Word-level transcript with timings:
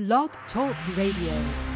Blog 0.00 0.30
Talk 0.50 0.74
Radio. 0.96 1.69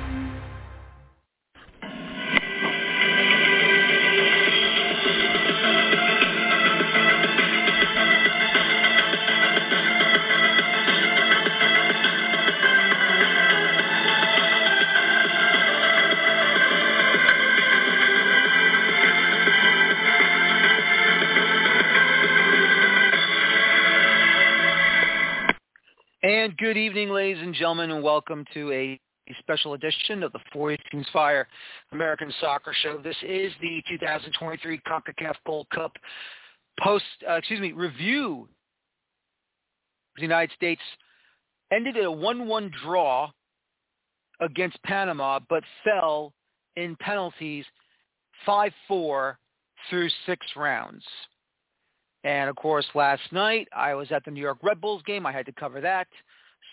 Good 26.58 26.76
evening, 26.76 27.08
ladies 27.08 27.42
and 27.42 27.54
gentlemen, 27.54 27.90
and 27.90 28.02
welcome 28.02 28.44
to 28.52 28.70
a 28.70 29.00
special 29.40 29.72
edition 29.72 30.22
of 30.22 30.30
the 30.32 30.38
40 30.52 30.78
Teams 30.90 31.06
Fire 31.12 31.48
American 31.92 32.32
Soccer 32.40 32.74
Show. 32.82 32.98
This 32.98 33.16
is 33.26 33.52
the 33.60 33.82
2023 33.88 34.80
CONCACAF 34.86 35.34
Gold 35.46 35.66
Cup 35.74 35.92
post, 36.80 37.04
uh, 37.28 37.34
excuse 37.34 37.60
me, 37.60 37.72
review. 37.72 38.48
The 40.16 40.22
United 40.22 40.54
States 40.54 40.82
ended 41.72 41.96
in 41.96 42.04
a 42.04 42.10
1-1 42.10 42.70
draw 42.84 43.30
against 44.40 44.80
Panama, 44.82 45.40
but 45.48 45.64
fell 45.82 46.34
in 46.76 46.94
penalties 46.96 47.64
5-4 48.46 49.36
through 49.88 50.08
six 50.26 50.46
rounds. 50.56 51.02
And 52.22 52.48
of 52.48 52.56
course, 52.56 52.86
last 52.94 53.22
night 53.32 53.66
I 53.74 53.94
was 53.94 54.12
at 54.12 54.24
the 54.24 54.30
New 54.30 54.40
York 54.40 54.58
Red 54.62 54.80
Bulls 54.80 55.02
game. 55.06 55.26
I 55.26 55.32
had 55.32 55.46
to 55.46 55.52
cover 55.52 55.80
that, 55.80 56.06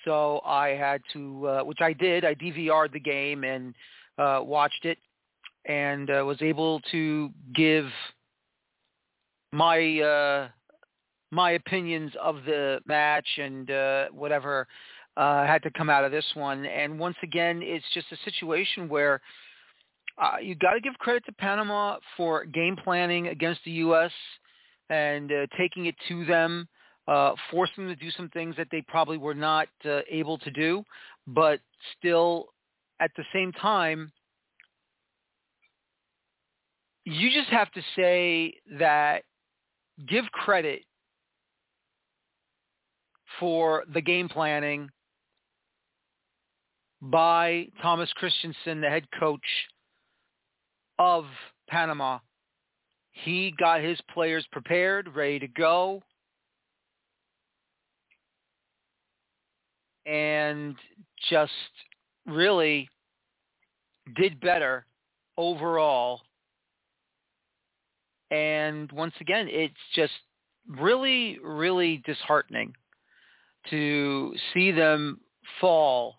so 0.05 0.41
I 0.45 0.69
had 0.69 1.01
to, 1.13 1.47
uh, 1.47 1.63
which 1.63 1.79
I 1.81 1.93
did. 1.93 2.25
I 2.25 2.35
DVR'd 2.35 2.93
the 2.93 2.99
game 2.99 3.43
and 3.43 3.73
uh, 4.17 4.41
watched 4.43 4.85
it, 4.85 4.97
and 5.65 6.09
uh, 6.09 6.23
was 6.25 6.41
able 6.41 6.81
to 6.91 7.29
give 7.55 7.85
my 9.51 9.99
uh, 9.99 10.47
my 11.31 11.51
opinions 11.51 12.11
of 12.21 12.43
the 12.45 12.79
match 12.85 13.27
and 13.37 13.69
uh, 13.71 14.05
whatever 14.11 14.67
uh, 15.17 15.45
had 15.45 15.63
to 15.63 15.71
come 15.71 15.89
out 15.89 16.03
of 16.03 16.11
this 16.11 16.25
one. 16.33 16.65
And 16.65 16.99
once 16.99 17.17
again, 17.23 17.61
it's 17.63 17.85
just 17.93 18.07
a 18.11 18.17
situation 18.25 18.89
where 18.89 19.21
uh, 20.21 20.37
you 20.41 20.55
got 20.55 20.73
to 20.73 20.81
give 20.81 20.93
credit 20.95 21.25
to 21.25 21.31
Panama 21.33 21.97
for 22.17 22.45
game 22.45 22.75
planning 22.75 23.27
against 23.27 23.61
the 23.65 23.71
U.S 23.71 24.11
and 24.91 25.31
uh, 25.31 25.47
taking 25.57 25.85
it 25.85 25.95
to 26.09 26.25
them, 26.25 26.67
uh, 27.11 27.35
forcing 27.51 27.87
them 27.87 27.93
to 27.93 28.01
do 28.01 28.09
some 28.11 28.29
things 28.29 28.55
that 28.55 28.67
they 28.71 28.81
probably 28.87 29.17
were 29.17 29.33
not 29.33 29.67
uh, 29.83 29.99
able 30.09 30.37
to 30.37 30.49
do, 30.49 30.81
but 31.27 31.59
still 31.97 32.45
at 33.01 33.11
the 33.17 33.23
same 33.33 33.51
time, 33.51 34.09
you 37.03 37.29
just 37.29 37.49
have 37.49 37.69
to 37.73 37.81
say 37.97 38.53
that 38.79 39.23
give 40.07 40.23
credit 40.31 40.83
for 43.41 43.83
the 43.93 43.99
game 43.99 44.29
planning 44.29 44.87
by 47.01 47.67
Thomas 47.81 48.09
Christiansen, 48.13 48.79
the 48.79 48.89
head 48.89 49.05
coach 49.19 49.41
of 50.97 51.25
Panama, 51.67 52.19
he 53.11 53.53
got 53.59 53.81
his 53.81 53.99
players 54.13 54.45
prepared, 54.53 55.13
ready 55.13 55.39
to 55.39 55.47
go. 55.49 56.01
And 60.05 60.75
just 61.29 61.51
really 62.25 62.89
did 64.15 64.39
better 64.39 64.85
overall. 65.37 66.21
And 68.29 68.91
once 68.91 69.13
again, 69.19 69.47
it's 69.49 69.73
just 69.93 70.13
really, 70.67 71.37
really 71.43 72.01
disheartening 72.05 72.73
to 73.69 74.33
see 74.53 74.71
them 74.71 75.19
fall 75.59 76.15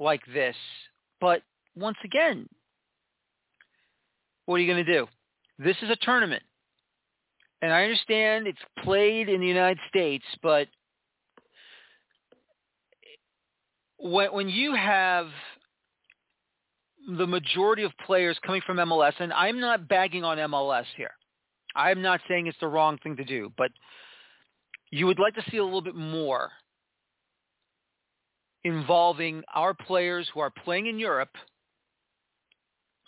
like 0.00 0.22
this. 0.32 0.56
But 1.20 1.42
once 1.76 1.96
again, 2.04 2.48
what 4.46 4.56
are 4.56 4.58
you 4.60 4.72
going 4.72 4.84
to 4.84 4.92
do? 4.92 5.06
This 5.58 5.76
is 5.82 5.90
a 5.90 5.96
tournament. 5.96 6.42
And 7.60 7.72
I 7.72 7.82
understand 7.82 8.46
it's 8.46 8.58
played 8.84 9.28
in 9.28 9.40
the 9.40 9.46
United 9.46 9.78
States, 9.88 10.24
but 10.42 10.68
when, 13.98 14.32
when 14.32 14.48
you 14.48 14.74
have 14.74 15.28
the 17.16 17.26
majority 17.26 17.84
of 17.84 17.92
players 18.06 18.38
coming 18.44 18.62
from 18.66 18.76
MLS, 18.78 19.14
and 19.18 19.32
I'm 19.32 19.60
not 19.60 19.88
bagging 19.88 20.24
on 20.24 20.38
MLS 20.38 20.84
here. 20.96 21.12
I'm 21.74 22.02
not 22.02 22.20
saying 22.28 22.46
it's 22.46 22.58
the 22.60 22.68
wrong 22.68 22.98
thing 23.02 23.16
to 23.16 23.24
do, 23.24 23.52
but 23.56 23.70
you 24.90 25.06
would 25.06 25.18
like 25.18 25.34
to 25.34 25.44
see 25.50 25.58
a 25.58 25.64
little 25.64 25.82
bit 25.82 25.94
more 25.94 26.50
involving 28.64 29.42
our 29.54 29.74
players 29.74 30.28
who 30.32 30.40
are 30.40 30.50
playing 30.50 30.86
in 30.86 30.98
Europe– 30.98 31.30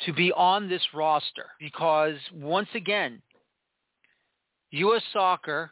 to 0.06 0.12
be 0.12 0.32
on 0.32 0.68
this 0.68 0.82
roster 0.94 1.46
because 1.58 2.16
once 2.32 2.68
again, 2.74 3.20
U.S. 4.70 5.02
soccer, 5.12 5.70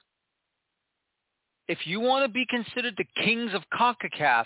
if 1.68 1.78
you 1.86 2.00
want 2.00 2.26
to 2.26 2.32
be 2.32 2.46
considered 2.48 2.94
the 2.96 3.22
kings 3.22 3.52
of 3.54 3.62
CONCACAF, 3.78 4.44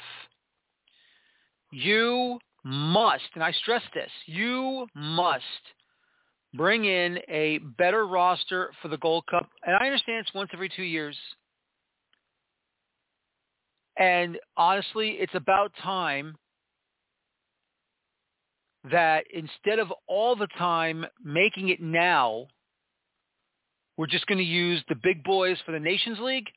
you 1.72 2.38
must, 2.65 3.25
and 3.34 3.43
I 3.43 3.53
stress 3.53 3.83
this, 3.94 4.10
you 4.27 4.87
must 4.94 5.43
bring 6.55 6.84
in 6.84 7.19
a 7.28 7.59
better 7.78 8.06
roster 8.06 8.71
for 8.81 8.88
the 8.88 8.99
Gold 8.99 9.25
Cup. 9.31 9.49
And 9.65 9.75
I 9.75 9.87
understand 9.87 10.19
it's 10.19 10.34
once 10.34 10.50
every 10.53 10.69
two 10.69 10.83
years. 10.83 11.16
And 13.99 14.38
honestly, 14.56 15.16
it's 15.21 15.34
about 15.34 15.72
time 15.83 16.37
that 18.91 19.25
instead 19.33 19.78
of 19.78 19.93
all 20.06 20.37
the 20.37 20.49
time 20.59 21.06
making 21.25 21.69
it 21.69 21.81
now, 21.81 22.47
we're 23.97 24.06
just 24.06 24.27
going 24.27 24.39
to 24.39 24.44
use 24.44 24.83
the 24.89 24.97
big 25.03 25.22
boys 25.25 25.56
for 25.65 25.72
the 25.72 25.81
Nations 25.81 26.19
League 26.19 26.49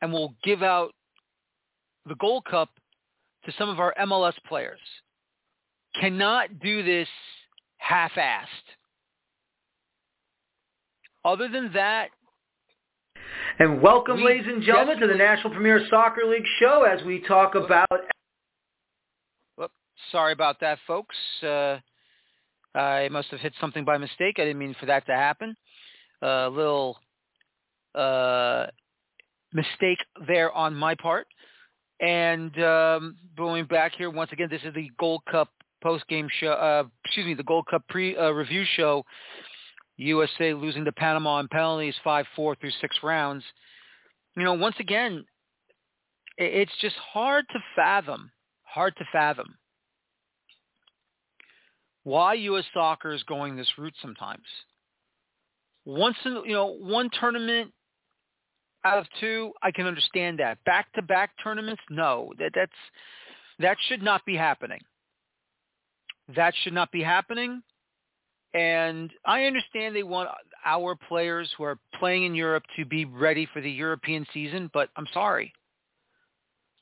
and 0.00 0.12
we'll 0.12 0.34
give 0.44 0.62
out 0.62 0.92
the 2.06 2.14
Gold 2.16 2.44
Cup 2.44 2.68
to 3.46 3.52
some 3.58 3.68
of 3.68 3.80
our 3.80 3.94
MLS 4.00 4.34
players. 4.46 4.80
Cannot 6.00 6.60
do 6.60 6.82
this 6.82 7.08
half-assed. 7.78 8.46
Other 11.24 11.48
than 11.48 11.72
that, 11.72 12.08
and 13.58 13.80
welcome, 13.80 14.22
ladies 14.22 14.46
and 14.46 14.62
gentlemen, 14.62 15.00
to 15.00 15.06
the 15.06 15.14
National 15.14 15.50
Premier 15.52 15.80
Soccer 15.88 16.26
League 16.28 16.44
show 16.60 16.82
as 16.82 17.02
we 17.06 17.20
talk 17.20 17.54
about 17.54 17.88
Sorry 20.12 20.32
about 20.32 20.60
that, 20.60 20.78
folks. 20.86 21.16
Uh, 21.42 21.78
I 22.74 23.08
must 23.10 23.28
have 23.28 23.40
hit 23.40 23.54
something 23.60 23.84
by 23.84 23.98
mistake. 23.98 24.36
I 24.38 24.44
didn't 24.44 24.58
mean 24.58 24.76
for 24.78 24.86
that 24.86 25.06
to 25.06 25.12
happen. 25.12 25.56
A 26.22 26.28
uh, 26.28 26.48
little 26.50 26.98
uh, 27.94 28.66
mistake 29.52 29.98
there 30.26 30.52
on 30.52 30.74
my 30.74 30.94
part. 30.94 31.26
And 32.00 32.62
um, 32.62 33.16
going 33.36 33.64
back 33.66 33.94
here 33.96 34.10
once 34.10 34.32
again, 34.32 34.48
this 34.50 34.62
is 34.62 34.74
the 34.74 34.90
Gold 34.98 35.22
Cup 35.30 35.48
post 35.82 36.06
game 36.08 36.28
show. 36.40 36.50
Uh, 36.50 36.84
excuse 37.04 37.26
me, 37.26 37.34
the 37.34 37.42
Gold 37.42 37.66
Cup 37.70 37.82
pre 37.88 38.16
uh, 38.16 38.32
show. 38.76 39.04
USA 39.98 40.52
losing 40.52 40.84
to 40.84 40.92
Panama 40.92 41.36
on 41.36 41.48
penalties, 41.48 41.94
five 42.04 42.26
four 42.36 42.54
through 42.56 42.72
six 42.82 42.98
rounds. 43.02 43.42
You 44.36 44.44
know, 44.44 44.52
once 44.52 44.76
again, 44.78 45.24
it's 46.36 46.72
just 46.82 46.96
hard 46.96 47.46
to 47.50 47.58
fathom. 47.74 48.30
Hard 48.64 48.94
to 48.96 49.04
fathom 49.10 49.54
why 52.06 52.34
U.S. 52.34 52.64
soccer 52.72 53.12
is 53.12 53.24
going 53.24 53.56
this 53.56 53.68
route 53.76 53.92
sometimes. 54.00 54.44
Once 55.84 56.14
in, 56.24 56.40
you 56.44 56.52
know, 56.52 56.66
one 56.66 57.10
tournament 57.18 57.72
out 58.86 58.98
of 58.98 59.06
two, 59.18 59.52
I 59.62 59.70
can 59.72 59.86
understand 59.86 60.38
that. 60.38 60.62
Back-to-back 60.64 61.30
tournaments, 61.42 61.82
no, 61.90 62.32
that 62.38 62.52
that's 62.54 62.72
that 63.58 63.76
should 63.88 64.02
not 64.02 64.24
be 64.24 64.36
happening. 64.36 64.80
That 66.34 66.54
should 66.62 66.72
not 66.72 66.92
be 66.92 67.02
happening. 67.02 67.62
And 68.54 69.10
I 69.24 69.44
understand 69.44 69.94
they 69.94 70.02
want 70.02 70.30
our 70.64 70.94
players 71.08 71.50
who 71.56 71.64
are 71.64 71.78
playing 71.98 72.24
in 72.24 72.34
Europe 72.34 72.64
to 72.76 72.84
be 72.84 73.04
ready 73.04 73.48
for 73.52 73.60
the 73.60 73.70
European 73.70 74.26
season, 74.32 74.70
but 74.72 74.88
I'm 74.96 75.06
sorry. 75.12 75.52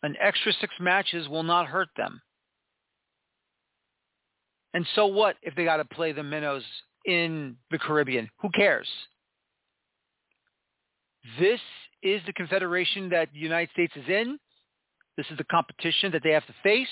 An 0.03 0.15
extra 0.21 0.53
six 0.61 0.73
matches 0.79 1.29
will 1.29 1.43
not 1.43 1.67
hurt 1.67 1.89
them. 1.97 2.21
And 4.75 4.87
so 4.95 5.07
what 5.07 5.37
if 5.43 5.55
they 5.55 5.65
got 5.65 5.79
to 5.79 5.85
play 5.85 6.13
the 6.13 6.23
minnows 6.23 6.65
in 7.07 7.57
the 7.71 7.79
Caribbean? 7.79 8.29
Who 8.41 8.51
cares? 8.51 8.89
This 11.39 11.61
is 12.05 12.21
the 12.27 12.33
confederation 12.35 13.09
that 13.09 13.31
the 13.33 13.39
United 13.41 13.71
States 13.73 13.95
is 13.97 14.09
in. 14.09 14.39
This 15.17 15.27
is 15.31 15.39
the 15.39 15.45
competition 15.45 16.13
that 16.13 16.23
they 16.23 16.31
have 16.31 16.47
to 16.47 16.55
face. 16.63 16.87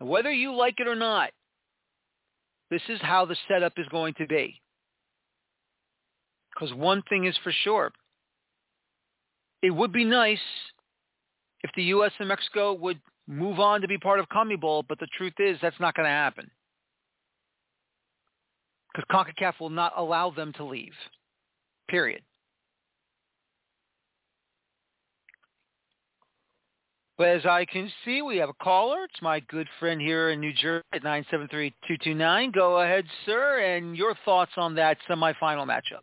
And 0.00 0.08
whether 0.08 0.32
you 0.32 0.54
like 0.54 0.74
it 0.78 0.88
or 0.88 0.96
not, 0.96 1.30
this 2.70 2.82
is 2.88 2.98
how 3.00 3.24
the 3.24 3.36
setup 3.48 3.74
is 3.76 3.86
going 3.90 4.14
to 4.14 4.26
be. 4.26 4.60
Because 6.52 6.74
one 6.74 7.02
thing 7.08 7.24
is 7.24 7.36
for 7.42 7.52
sure. 7.62 7.92
It 9.62 9.70
would 9.70 9.92
be 9.92 10.04
nice 10.04 10.38
if 11.62 11.70
the 11.76 11.84
U.S. 11.84 12.12
and 12.18 12.28
Mexico 12.28 12.74
would 12.74 13.00
move 13.26 13.60
on 13.60 13.80
to 13.80 13.88
be 13.88 13.98
part 13.98 14.20
of 14.20 14.28
CONMEBOL, 14.28 14.84
but 14.88 14.98
the 14.98 15.08
truth 15.16 15.34
is 15.38 15.56
that's 15.62 15.80
not 15.80 15.94
going 15.94 16.06
to 16.06 16.10
happen. 16.10 16.50
Because 18.92 19.08
CONCACAF 19.10 19.60
will 19.60 19.70
not 19.70 19.94
allow 19.96 20.30
them 20.30 20.52
to 20.54 20.64
leave. 20.64 20.92
Period. 21.88 22.22
But 27.16 27.28
as 27.28 27.46
I 27.46 27.64
can 27.64 27.90
see, 28.04 28.22
we 28.22 28.38
have 28.38 28.48
a 28.48 28.54
caller. 28.54 29.04
It's 29.04 29.22
my 29.22 29.38
good 29.40 29.68
friend 29.78 30.00
here 30.00 30.30
in 30.30 30.40
New 30.40 30.52
Jersey 30.52 30.82
at 30.92 31.02
973-229. 31.02 32.52
Go 32.52 32.80
ahead, 32.80 33.04
sir, 33.24 33.60
and 33.60 33.96
your 33.96 34.16
thoughts 34.24 34.50
on 34.56 34.74
that 34.74 34.96
semifinal 35.08 35.64
matchup. 35.64 36.02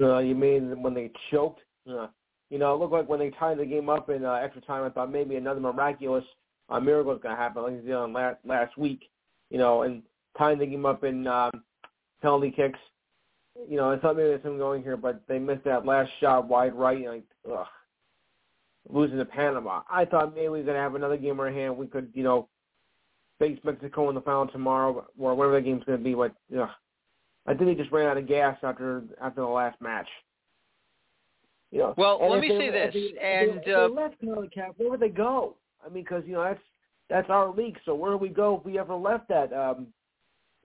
Uh, 0.00 0.18
you 0.18 0.34
mean 0.34 0.82
when 0.82 0.94
they 0.94 1.10
choked? 1.30 1.60
Uh, 1.88 2.08
you 2.50 2.58
know, 2.58 2.74
it 2.74 2.80
looked 2.80 2.92
like 2.92 3.08
when 3.08 3.20
they 3.20 3.30
tied 3.30 3.58
the 3.58 3.66
game 3.66 3.88
up 3.88 4.10
in 4.10 4.24
uh, 4.24 4.32
extra 4.32 4.62
time, 4.62 4.84
I 4.84 4.90
thought 4.90 5.12
maybe 5.12 5.36
another 5.36 5.60
miraculous 5.60 6.24
uh, 6.68 6.80
miracle 6.80 7.12
was 7.12 7.20
going 7.22 7.34
to 7.34 7.40
happen, 7.40 7.62
like 7.62 7.80
they 7.80 7.88
did 7.88 7.96
last, 7.96 8.38
last 8.44 8.76
week. 8.76 9.08
You 9.50 9.58
know, 9.58 9.82
and 9.82 10.02
tying 10.36 10.58
the 10.58 10.66
game 10.66 10.84
up 10.84 11.04
in 11.04 11.26
um, 11.26 11.50
penalty 12.20 12.50
kicks. 12.50 12.78
You 13.68 13.76
know, 13.76 13.92
I 13.92 13.98
thought 13.98 14.16
maybe 14.16 14.28
there's 14.28 14.42
something 14.42 14.58
going 14.58 14.82
here, 14.82 14.96
but 14.96 15.22
they 15.26 15.38
missed 15.38 15.64
that 15.64 15.86
last 15.86 16.10
shot 16.20 16.46
wide 16.46 16.74
right. 16.74 17.06
Like, 17.06 17.24
ugh, 17.50 17.66
losing 18.88 19.18
to 19.18 19.24
Panama. 19.24 19.82
I 19.90 20.04
thought 20.04 20.34
maybe 20.34 20.48
we 20.48 20.58
were 20.58 20.64
going 20.64 20.76
to 20.76 20.82
have 20.82 20.94
another 20.94 21.16
game 21.16 21.34
in 21.34 21.40
our 21.40 21.50
hand. 21.50 21.76
We 21.76 21.86
could, 21.86 22.10
you 22.14 22.22
know, 22.22 22.48
face 23.38 23.58
Mexico 23.64 24.08
in 24.08 24.14
the 24.14 24.20
final 24.20 24.46
tomorrow, 24.46 25.06
or 25.18 25.34
whatever 25.34 25.56
the 25.56 25.62
game's 25.62 25.84
going 25.84 25.98
to 25.98 26.04
be. 26.04 26.14
But 26.14 26.34
ugh, 26.58 26.68
I 27.46 27.54
think 27.54 27.66
they 27.66 27.74
just 27.74 27.92
ran 27.92 28.08
out 28.08 28.18
of 28.18 28.28
gas 28.28 28.56
after 28.62 29.02
after 29.22 29.40
the 29.40 29.46
last 29.46 29.80
match. 29.80 30.08
You 31.70 31.80
know, 31.80 31.94
well, 31.98 32.18
let 32.30 32.40
me 32.40 32.48
they, 32.48 32.58
say 32.58 32.70
this, 32.70 32.94
they, 32.94 33.20
and 33.20 33.60
they, 33.64 33.72
uh, 33.72 33.88
they 33.88 33.94
left 33.94 34.22
CONCACAF, 34.22 34.72
where 34.78 34.90
would 34.90 35.00
they 35.00 35.10
go? 35.10 35.56
I 35.84 35.90
mean, 35.90 36.02
because 36.02 36.22
you 36.26 36.32
know 36.32 36.42
that's 36.42 36.60
that's 37.10 37.30
our 37.30 37.54
league. 37.54 37.78
So 37.84 37.94
where 37.94 38.10
do 38.10 38.16
we 38.16 38.30
go 38.30 38.56
if 38.56 38.64
we 38.64 38.78
ever 38.78 38.94
left 38.94 39.28
that 39.28 39.52
um, 39.52 39.88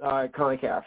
uh, 0.01 0.27
CONCACAF? 0.35 0.83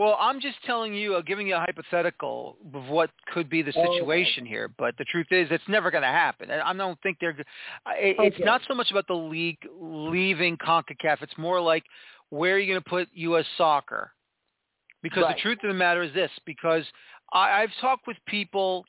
Well, 0.00 0.16
I'm 0.18 0.40
just 0.40 0.56
telling 0.64 0.94
you, 0.94 1.16
uh, 1.16 1.20
giving 1.20 1.46
you 1.46 1.56
a 1.56 1.58
hypothetical 1.58 2.56
of 2.72 2.86
what 2.86 3.10
could 3.34 3.50
be 3.50 3.60
the 3.60 3.70
Oh, 3.76 3.80
okay. 3.82 3.98
situation 3.98 4.46
here. 4.46 4.72
But 4.78 4.96
the 4.96 5.04
truth 5.04 5.26
is, 5.30 5.48
it's 5.50 5.68
never 5.68 5.90
going 5.90 6.04
to 6.04 6.08
happen. 6.08 6.50
I 6.50 6.70
I 6.70 6.72
don't 6.72 6.98
think 7.02 7.18
they're. 7.20 7.36
It, 7.38 8.16
It's 8.18 8.38
not 8.40 8.62
so 8.66 8.74
much 8.74 8.90
about 8.90 9.06
the 9.08 9.14
league 9.14 9.58
leaving 9.78 10.56
Concacaf. 10.56 11.20
It's 11.20 11.36
more 11.36 11.60
like 11.60 11.84
where 12.30 12.54
are 12.54 12.58
you 12.58 12.72
going 12.72 12.82
to 12.82 12.88
put 12.88 13.08
U.S. 13.12 13.44
Soccer? 13.58 14.10
Because 15.02 15.24
Right. 15.24 15.36
the 15.36 15.42
truth 15.42 15.58
of 15.64 15.68
the 15.68 15.74
matter 15.74 16.02
is 16.02 16.14
this: 16.14 16.30
because 16.46 16.84
I, 17.34 17.60
I've 17.60 17.72
talked 17.82 18.06
with 18.06 18.16
people 18.24 18.86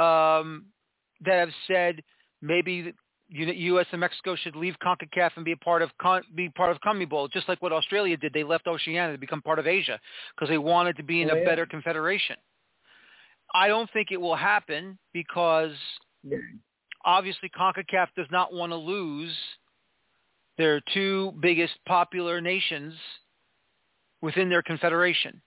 um, 0.00 0.66
that 1.24 1.36
have 1.36 1.54
said 1.68 2.02
maybe 2.42 2.92
U.S. 3.32 3.86
and 3.92 4.00
Mexico 4.00 4.34
should 4.36 4.56
leave 4.56 4.74
CONCACAF 4.84 5.30
and 5.36 5.44
be 5.44 5.52
a 5.52 5.56
part 5.56 5.82
of 5.82 5.90
Con- 6.00 6.22
be 6.34 6.48
part 6.48 6.70
of 6.70 6.80
CONMEBOL, 6.80 7.30
just 7.30 7.48
like 7.48 7.62
what 7.62 7.72
Australia 7.72 8.16
did. 8.16 8.32
They 8.32 8.44
left 8.44 8.66
Oceania 8.66 9.12
to 9.12 9.18
become 9.18 9.40
part 9.42 9.58
of 9.58 9.66
Asia 9.66 10.00
because 10.34 10.48
they 10.48 10.58
wanted 10.58 10.96
to 10.96 11.02
be 11.02 11.22
in 11.22 11.30
Oh, 11.30 11.34
a 11.34 11.38
yeah. 11.38 11.44
better 11.44 11.66
confederation. 11.66 12.36
I 13.54 13.68
don't 13.68 13.90
think 13.92 14.08
it 14.10 14.20
will 14.20 14.36
happen 14.36 14.98
because 15.12 15.72
obviously 17.04 17.50
CONCACAF 17.50 18.08
does 18.16 18.26
not 18.30 18.52
want 18.52 18.72
to 18.72 18.76
lose 18.76 19.34
their 20.58 20.80
two 20.92 21.32
biggest 21.40 21.74
popular 21.86 22.40
nations 22.40 22.94
within 24.20 24.48
their 24.48 24.62
confederation. 24.62 25.40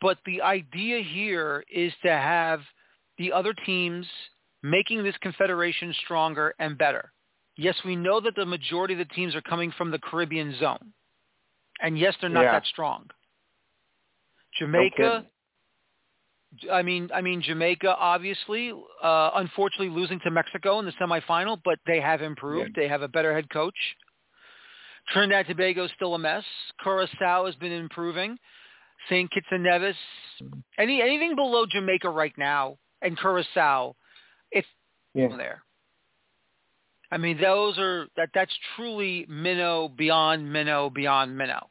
But 0.00 0.18
the 0.26 0.42
idea 0.42 1.02
here 1.02 1.64
is 1.72 1.92
to 2.04 2.10
have 2.10 2.60
the 3.16 3.32
other 3.32 3.54
teams 3.54 4.06
making 4.70 5.02
this 5.02 5.16
confederation 5.20 5.94
stronger 6.04 6.54
and 6.58 6.76
better. 6.76 7.12
Yes, 7.56 7.76
we 7.84 7.96
know 7.96 8.20
that 8.20 8.34
the 8.36 8.44
majority 8.44 8.94
of 8.94 8.98
the 8.98 9.14
teams 9.14 9.34
are 9.34 9.42
coming 9.42 9.72
from 9.72 9.90
the 9.90 9.98
Caribbean 9.98 10.54
zone. 10.58 10.92
And 11.80 11.98
yes, 11.98 12.14
they're 12.20 12.30
not 12.30 12.42
Yeah. 12.42 12.52
that 12.52 12.66
strong. 12.66 13.10
Jamaica, 14.58 14.96
kidding. 14.96 15.30
I 16.70 16.82
mean, 16.82 17.10
I 17.12 17.20
mean 17.20 17.42
Jamaica, 17.42 17.96
obviously, 17.96 18.72
uh, 19.02 19.30
unfortunately 19.34 19.90
losing 19.90 20.20
to 20.20 20.30
Mexico 20.30 20.78
in 20.78 20.86
the 20.86 20.92
semifinal, 20.92 21.60
but 21.64 21.78
they 21.86 22.00
have 22.00 22.22
improved. 22.22 22.74
They 22.74 22.88
have 22.88 23.02
a 23.02 23.08
better 23.08 23.34
head 23.34 23.50
coach. 23.50 23.76
Trinidad 25.08 25.46
Tobago 25.46 25.84
is 25.84 25.92
still 25.92 26.14
a 26.14 26.18
mess. 26.18 26.44
Curacao 26.82 27.46
has 27.46 27.54
been 27.56 27.72
improving. 27.72 28.38
St. 29.08 29.30
Kitts 29.30 29.46
and 29.50 29.62
Nevis, 29.62 29.96
any 30.78 31.02
anything 31.02 31.36
below 31.36 31.66
Jamaica 31.66 32.08
right 32.08 32.36
now, 32.38 32.78
and 33.02 33.18
Curacao, 33.18 33.94
it's 34.50 34.68
Yeah. 35.14 35.36
there. 35.36 35.62
I 37.10 37.18
mean, 37.18 37.40
those 37.40 37.78
are 37.78 38.08
that 38.16 38.30
that's 38.34 38.54
truly 38.74 39.26
minnow 39.28 39.88
beyond 39.88 40.52
minnow 40.52 40.90
beyond 40.90 41.36
minnow. 41.36 41.70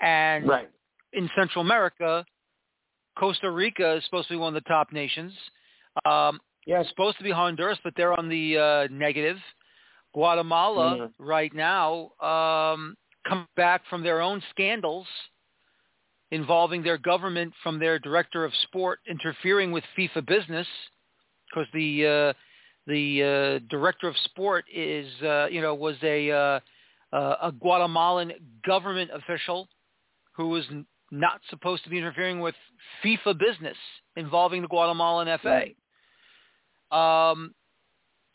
And 0.00 0.46
Right. 0.46 0.68
in 1.12 1.30
Central 1.34 1.64
America, 1.64 2.26
Costa 3.16 3.50
Rica 3.50 3.92
is 3.94 4.04
supposed 4.04 4.28
to 4.28 4.34
be 4.34 4.38
one 4.38 4.54
of 4.54 4.62
the 4.62 4.68
top 4.68 4.92
nations. 4.92 5.32
Um, 6.04 6.40
Yes. 6.66 6.82
it's 6.82 6.90
supposed 6.90 7.18
to 7.18 7.24
be 7.24 7.30
Honduras, 7.30 7.78
but 7.84 7.94
they're 7.94 8.18
on 8.18 8.28
the 8.28 8.58
uh, 8.58 8.88
negative. 8.90 9.38
Guatemala 10.14 10.96
Mhm. 10.96 11.14
right 11.18 11.52
now 11.52 12.12
um, 12.20 12.96
come 13.26 13.48
back 13.56 13.84
from 13.86 14.02
their 14.02 14.20
own 14.20 14.40
scandals 14.50 15.08
involving 16.30 16.82
their 16.82 16.98
government 16.98 17.54
from 17.62 17.78
their 17.78 17.98
director 17.98 18.44
of 18.44 18.54
sport 18.56 19.00
interfering 19.06 19.72
with 19.72 19.84
FIFA 19.96 20.24
business 20.26 20.68
because 21.54 21.68
the 21.72 22.06
uh, 22.06 22.32
the 22.86 23.60
uh, 23.62 23.66
director 23.70 24.08
of 24.08 24.16
sport 24.24 24.64
is 24.74 25.06
uh, 25.22 25.46
you 25.50 25.60
know 25.60 25.74
was 25.74 25.96
a 26.02 26.30
uh, 26.30 26.60
a 27.12 27.52
Guatemalan 27.52 28.32
government 28.66 29.10
official 29.14 29.68
who 30.32 30.48
was 30.48 30.64
n- 30.70 30.86
not 31.10 31.40
supposed 31.48 31.84
to 31.84 31.90
be 31.90 31.98
interfering 31.98 32.40
with 32.40 32.54
FIFA 33.04 33.38
business 33.38 33.76
involving 34.16 34.62
the 34.62 34.68
Guatemalan 34.68 35.38
FA. 35.40 36.96
Um, 36.96 37.54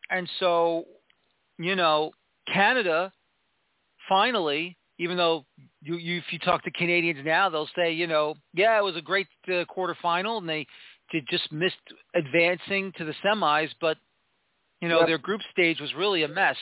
and 0.10 0.30
so, 0.40 0.86
you 1.58 1.76
know, 1.76 2.12
Canada 2.52 3.12
finally, 4.08 4.78
even 4.98 5.18
though 5.18 5.46
you, 5.82 5.96
you 5.96 6.18
if 6.18 6.26
you 6.32 6.40
talk 6.40 6.64
to 6.64 6.72
Canadians 6.72 7.20
now, 7.26 7.50
they'll 7.50 7.70
say, 7.76 7.92
you 7.92 8.08
know, 8.08 8.36
yeah, 8.54 8.78
it 8.78 8.84
was 8.84 8.96
a 8.96 9.02
great 9.02 9.28
uh, 9.48 9.66
quarterfinal, 9.66 10.38
and 10.38 10.48
they 10.48 10.66
they 11.12 11.24
just 11.30 11.52
missed 11.52 11.76
advancing 12.16 12.92
to 12.98 13.06
the 13.06 13.14
semis, 13.24 13.70
but 13.82 13.98
you 14.82 14.88
know 14.88 15.00
Yep. 15.00 15.08
their 15.08 15.18
group 15.18 15.42
stage 15.52 15.80
was 15.80 15.94
really 15.96 16.24
a 16.24 16.28
mess 16.28 16.58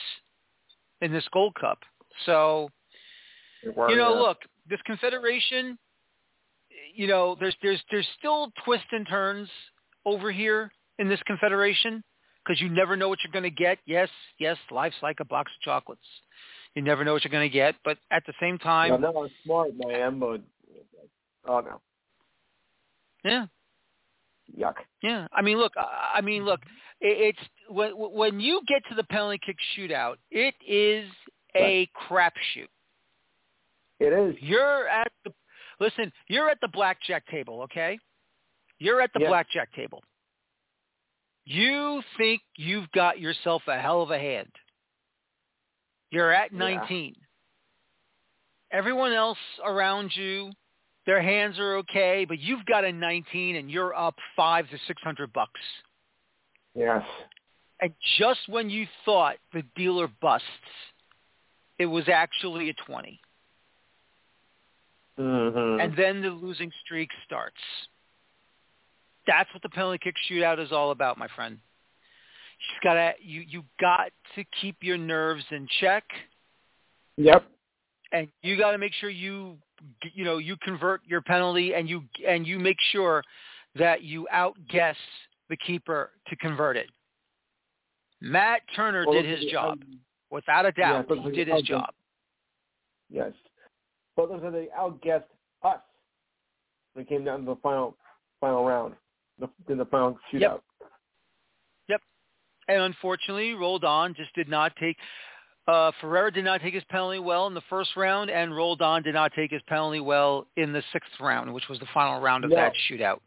in 1.00 1.12
this 1.12 1.26
Gold 1.32 1.54
Cup. 1.54 1.78
So 2.26 2.70
you 3.62 3.96
know, 3.96 4.12
Yeah. 4.12 4.20
look, 4.20 4.38
this 4.68 4.80
confederation, 4.82 5.78
you 6.94 7.06
know, 7.06 7.36
there's 7.38 7.56
there's 7.62 7.82
there's 7.90 8.08
still 8.18 8.52
twists 8.64 8.86
and 8.92 9.06
turns 9.08 9.48
over 10.04 10.30
here 10.32 10.70
in 10.98 11.08
this 11.08 11.22
confederation 11.26 12.02
because 12.44 12.60
you 12.60 12.68
never 12.68 12.96
know 12.96 13.08
what 13.08 13.18
you're 13.22 13.32
going 13.32 13.42
to 13.42 13.50
get. 13.50 13.78
Yes, 13.86 14.08
yes, 14.38 14.56
life's 14.70 14.96
like 15.02 15.20
a 15.20 15.24
box 15.24 15.50
of 15.56 15.60
chocolates. 15.62 16.02
You 16.74 16.82
never 16.82 17.04
know 17.04 17.12
what 17.12 17.24
you're 17.24 17.30
going 17.30 17.48
to 17.48 17.52
get, 17.52 17.74
but 17.84 17.98
at 18.10 18.24
the 18.26 18.34
same 18.40 18.58
time, 18.58 18.92
I 18.92 18.96
know 18.96 19.12
I'm 19.24 19.30
smart, 19.44 19.72
man, 19.76 20.18
but 20.18 20.40
oh 21.46 21.60
no, 21.60 21.80
yeah, 23.24 23.46
yuck. 24.56 24.74
yeah. 25.02 25.26
I 25.32 25.42
mean, 25.42 25.58
look, 25.58 25.72
I 25.76 26.20
mean, 26.20 26.44
look, 26.44 26.60
mm-hmm. 26.60 26.68
it's 27.00 27.38
when 27.68 27.92
when 27.92 28.40
you 28.40 28.60
get 28.66 28.82
to 28.88 28.94
the 28.94 29.04
penalty 29.04 29.40
kick 29.44 29.56
shootout, 29.76 30.16
it 30.30 30.54
is 30.66 31.08
a 31.56 31.88
crapshoot. 32.08 32.68
It 34.00 34.12
is. 34.12 34.36
You're 34.40 34.88
at 34.88 35.10
the 35.24 35.32
listen. 35.80 36.12
You're 36.28 36.48
at 36.48 36.58
the 36.60 36.68
blackjack 36.68 37.26
table, 37.28 37.62
okay? 37.62 37.98
You're 38.78 39.00
at 39.00 39.10
the 39.12 39.20
Yeah. 39.20 39.28
blackjack 39.28 39.72
table. 39.74 40.02
You 41.44 42.02
think 42.16 42.42
you've 42.56 42.90
got 42.92 43.18
yourself 43.18 43.62
a 43.66 43.78
hell 43.78 44.02
of 44.02 44.10
a 44.10 44.18
hand. 44.18 44.52
You're 46.10 46.32
at 46.32 46.52
Yeah. 46.52 46.58
19. 46.58 47.14
Everyone 48.70 49.12
else 49.12 49.38
around 49.64 50.14
you, 50.14 50.52
their 51.08 51.22
hands 51.22 51.58
are 51.58 51.76
okay, 51.76 52.26
but 52.28 52.38
you've 52.38 52.66
got 52.66 52.84
a 52.84 52.92
19 52.92 53.56
and 53.56 53.70
you're 53.70 53.96
up 53.96 54.14
five 54.36 54.68
to 54.68 54.76
600 54.86 55.32
bucks. 55.32 55.58
Yes. 56.74 57.02
And 57.80 57.94
just 58.18 58.40
when 58.46 58.68
you 58.68 58.86
thought 59.06 59.36
the 59.54 59.62
dealer 59.74 60.10
busts, 60.20 60.44
it 61.78 61.86
was 61.86 62.10
actually 62.12 62.68
a 62.68 62.74
20. 62.86 63.18
Mm-hmm. 65.18 65.80
and 65.80 65.96
then 65.96 66.22
the 66.22 66.28
losing 66.28 66.70
streak 66.84 67.08
starts. 67.24 67.56
That's 69.26 69.52
what 69.52 69.62
the 69.62 69.68
penalty 69.70 69.98
kick 69.98 70.14
shootout 70.30 70.62
is 70.62 70.70
all 70.70 70.92
about, 70.92 71.18
my 71.18 71.26
friend. 71.34 71.58
You've 72.60 72.82
gotta 72.84 73.12
you 73.20 73.40
you 73.40 73.64
got 73.80 74.12
to 74.36 74.44
keep 74.60 74.76
your 74.80 74.96
nerves 74.96 75.42
in 75.50 75.66
check. 75.80 76.04
Yep. 77.16 77.44
And 78.12 78.28
you 78.42 78.56
got 78.56 78.72
to 78.72 78.78
make 78.78 78.92
sure 78.92 79.10
you 79.10 79.58
you 80.14 80.24
know 80.24 80.38
you 80.38 80.56
convert 80.62 81.00
your 81.06 81.20
penalty 81.20 81.74
and 81.74 81.88
you 81.88 82.02
and 82.26 82.46
you 82.46 82.58
make 82.58 82.76
sure 82.92 83.22
that 83.74 84.02
you 84.02 84.26
outguess 84.30 84.96
the 85.48 85.56
keeper 85.56 86.10
to 86.28 86.36
convert 86.36 86.76
it. 86.76 86.88
Matt 88.20 88.62
Turner 88.74 89.04
Well, 89.06 89.20
did 89.20 89.30
his 89.30 89.40
the- 89.40 89.50
job 89.50 89.78
um, 89.82 89.98
without 90.30 90.66
a 90.66 90.72
doubt. 90.72 91.06
Yeah, 91.08 91.22
he 91.22 91.30
did 91.30 91.48
his 91.48 91.62
job. 91.62 91.90
Yes. 93.10 93.32
But 94.16 94.28
those 94.28 94.42
are 94.42 94.50
they 94.50 94.68
outguessed 94.78 95.24
us. 95.62 95.80
They 96.96 97.04
came 97.04 97.24
down 97.24 97.40
to 97.40 97.46
the 97.46 97.56
final 97.62 97.96
final 98.40 98.64
round, 98.64 98.94
the, 99.38 99.48
in 99.68 99.78
the 99.78 99.84
final 99.84 100.18
shootout. 100.32 100.60
Yep. 101.88 102.00
And 102.68 102.82
unfortunately, 102.82 103.54
Roldan 103.54 104.14
just 104.14 104.34
did 104.34 104.48
not 104.48 104.72
take. 104.76 104.96
Uh, 105.68 105.92
Ferreira 106.00 106.32
did 106.32 106.46
not 106.46 106.62
take 106.62 106.72
his 106.72 106.82
penalty 106.84 107.18
well 107.18 107.46
in 107.46 107.52
the 107.52 107.60
first 107.68 107.90
round, 107.94 108.30
and 108.30 108.56
Roldan 108.56 109.02
did 109.02 109.12
not 109.12 109.32
take 109.34 109.50
his 109.50 109.60
penalty 109.68 110.00
well 110.00 110.46
in 110.56 110.72
the 110.72 110.82
sixth 110.94 111.10
round, 111.20 111.52
which 111.52 111.68
was 111.68 111.78
the 111.78 111.86
final 111.92 112.22
round 112.22 112.44
of 112.44 112.50
No. 112.50 112.56
that 112.56 112.72
shootout. 112.90 113.20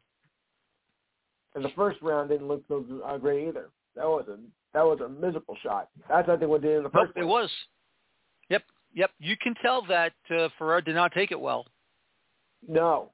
And 1.54 1.64
the 1.64 1.70
first 1.76 2.02
round 2.02 2.30
didn't 2.30 2.48
look 2.48 2.64
so 2.68 2.84
uh, 3.06 3.18
great 3.20 3.48
either. 3.48 3.70
That 3.96 4.06
was 4.06 4.26
a 4.28 4.38
that 4.74 4.84
was 4.84 5.00
a 5.02 5.10
miserable 5.10 5.56
shot. 5.62 5.90
That's 6.10 6.28
I 6.30 6.38
think 6.38 6.50
what 6.50 6.62
did 6.62 6.78
in 6.78 6.84
the 6.84 6.90
Nope, 6.94 7.08
first 7.08 7.18
it 7.18 7.26
was. 7.26 7.52
Yep, 8.50 8.64
yep. 8.96 9.12
You 9.20 9.36
can 9.38 9.54
tell 9.62 9.86
that 9.88 10.14
uh, 10.36 10.48
Ferreira 10.58 10.82
did 10.82 10.96
not 10.96 11.12
take 11.12 11.32
it 11.32 11.40
well. 11.40 11.66
No. 12.68 13.12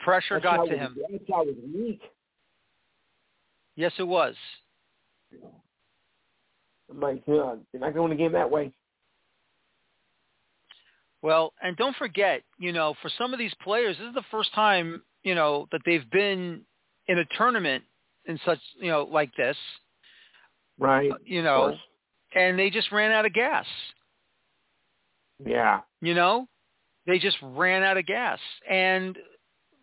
Pressure 0.00 0.36
That 0.36 0.42
got 0.42 0.56
to 0.64 0.70
was, 0.70 0.70
him. 0.70 0.96
That 1.10 1.20
shot 1.28 1.46
was 1.46 1.54
weak. 1.72 2.00
Yes, 3.76 3.92
it 3.98 4.06
was. 4.08 4.34
I'm 6.92 7.00
like, 7.00 7.22
you're 7.26 7.58
not 7.74 7.80
going 7.80 7.94
to 7.94 8.02
win 8.02 8.10
the 8.10 8.16
game 8.16 8.32
that 8.32 8.50
way. 8.50 8.72
Well, 11.22 11.52
and 11.62 11.76
don't 11.76 11.96
forget, 11.96 12.42
you 12.58 12.72
know, 12.72 12.94
for 13.00 13.10
some 13.16 13.32
of 13.32 13.38
these 13.38 13.54
players, 13.62 13.96
this 13.98 14.08
is 14.08 14.14
the 14.14 14.24
first 14.30 14.52
time, 14.54 15.02
you 15.22 15.34
know, 15.34 15.68
that 15.70 15.80
they've 15.86 16.08
been 16.10 16.62
in 17.06 17.18
a 17.18 17.24
tournament 17.36 17.84
in 18.26 18.40
such, 18.44 18.58
you 18.80 18.90
know, 18.90 19.04
like 19.10 19.30
this, 19.36 19.56
Right. 20.78 21.10
Uh, 21.10 21.16
you 21.24 21.42
know, 21.42 21.76
and 22.34 22.58
they 22.58 22.70
just 22.70 22.90
ran 22.92 23.12
out 23.12 23.24
of 23.24 23.32
gas. 23.32 23.66
Yeah. 25.44 25.80
You 26.00 26.14
know, 26.14 26.48
they 27.06 27.18
just 27.18 27.36
ran 27.42 27.82
out 27.82 27.96
of 27.96 28.06
gas. 28.06 28.38
And 28.68 29.16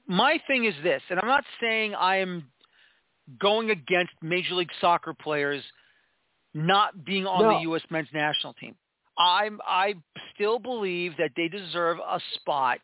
my 0.08 0.40
thing 0.48 0.66
is 0.66 0.74
this, 0.84 1.02
and 1.10 1.20
I'm 1.20 1.28
not 1.28 1.44
saying 1.62 1.96
I 1.96 2.18
am 2.18 2.52
going 3.40 3.70
against 3.70 4.12
Major 4.22 4.56
League 4.56 4.72
Soccer 4.82 5.14
players 5.14 5.64
not 6.54 7.06
being 7.06 7.26
on 7.26 7.44
No. 7.44 7.54
the 7.54 7.62
U.S. 7.62 7.82
men's 7.90 8.08
national 8.14 8.54
team. 8.54 8.76
I'm 9.18 9.60
I 9.66 9.96
still 10.34 10.60
believe 10.60 11.14
that 11.18 11.32
they 11.36 11.48
deserve 11.48 11.98
a 12.00 12.20
spot 12.36 12.80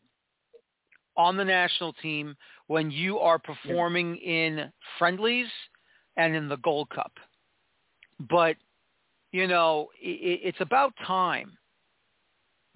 on 1.18 1.38
the 1.38 1.46
national 1.46 1.94
team 1.94 2.36
when 2.68 2.92
you 2.92 3.20
are 3.20 3.40
performing 3.40 4.18
in 4.18 4.72
friendlies 5.00 5.48
and 6.18 6.36
in 6.36 6.50
the 6.50 6.58
Gold 6.58 6.90
Cup. 6.90 7.14
But 8.30 8.58
you 9.32 9.48
know, 9.48 9.90
it, 10.02 10.42
it's 10.44 10.62
about 10.62 10.94
time 11.06 11.58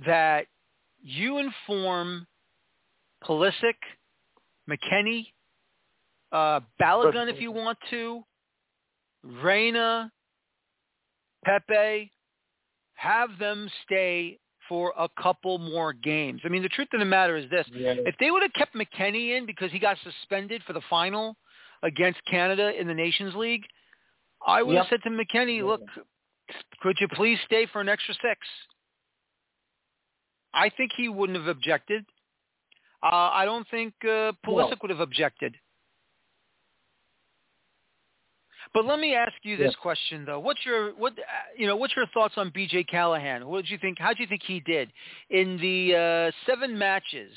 that 0.06 0.46
you 1.02 1.38
inform 1.38 2.26
Pulisic, 3.24 3.76
McKennie, 4.70 5.28
uh, 6.32 6.62
Balogun 6.82 7.30
if 7.34 7.42
you 7.42 7.52
want 7.52 7.78
to, 7.90 8.24
Reyna, 9.24 10.12
Pepi, 11.46 12.12
have 12.96 13.30
them 13.40 13.70
stay 13.86 14.40
for 14.68 14.94
a 14.98 15.08
couple 15.22 15.58
more 15.58 15.94
games. 15.94 16.42
I 16.46 16.50
mean, 16.50 16.62
the 16.62 16.70
truth 16.70 16.90
of 16.94 17.00
the 17.00 17.06
matter 17.06 17.36
is 17.38 17.50
this. 17.50 17.66
Yeah. 17.74 17.96
If 18.06 18.16
they 18.20 18.30
would 18.30 18.44
have 18.44 18.54
kept 18.54 18.76
McKennie 18.76 19.36
in 19.36 19.46
because 19.46 19.72
he 19.72 19.80
got 19.80 19.98
suspended 20.04 20.62
for 20.68 20.74
the 20.74 20.82
final 20.90 21.36
against 21.82 22.20
Canada 22.30 22.80
in 22.80 22.88
the 22.88 22.94
Nations 22.94 23.34
League, 23.36 23.64
I 24.46 24.62
would 24.62 24.76
have 24.76 24.86
said 24.90 25.02
to 25.04 25.10
McKennie, 25.10 25.66
look, 25.66 25.82
could 26.82 26.98
you 27.00 27.08
please 27.10 27.40
stay 27.46 27.66
for 27.72 27.82
an 27.82 27.90
extra 27.90 28.14
six? 28.16 28.40
I 30.54 30.70
think 30.70 30.92
he 30.96 31.10
wouldn't 31.10 31.38
have 31.38 31.48
objected. 31.48 32.06
Uh, 33.04 33.30
I 33.34 33.46
don't 33.46 33.68
think 33.70 33.94
uh, 34.04 34.34
Pulisic 34.46 34.72
No. 34.72 34.76
would 34.82 34.92
have 34.92 35.00
objected. 35.00 35.56
But 38.74 38.86
let 38.86 39.00
me 39.00 39.16
ask 39.16 39.34
you 39.44 39.58
this 39.58 39.74
Yeah. 39.74 39.82
question 39.82 40.26
though: 40.26 40.40
What's 40.40 40.64
your 40.66 40.92
what 40.92 41.14
uh, 41.18 41.24
you 41.58 41.66
know? 41.66 41.76
What's 41.76 41.96
your 41.96 42.06
thoughts 42.08 42.38
on 42.38 42.52
B.J. 42.52 42.84
Callaghan? 42.86 43.48
What 43.48 43.64
did 43.64 43.72
you 43.72 43.78
think? 43.80 43.98
How 43.98 44.14
do 44.14 44.22
you 44.22 44.28
think 44.28 44.44
he 44.44 44.60
did 44.60 44.92
in 45.30 45.58
the 45.58 45.96
uh, 45.96 46.32
seven 46.46 46.78
matches 46.78 47.32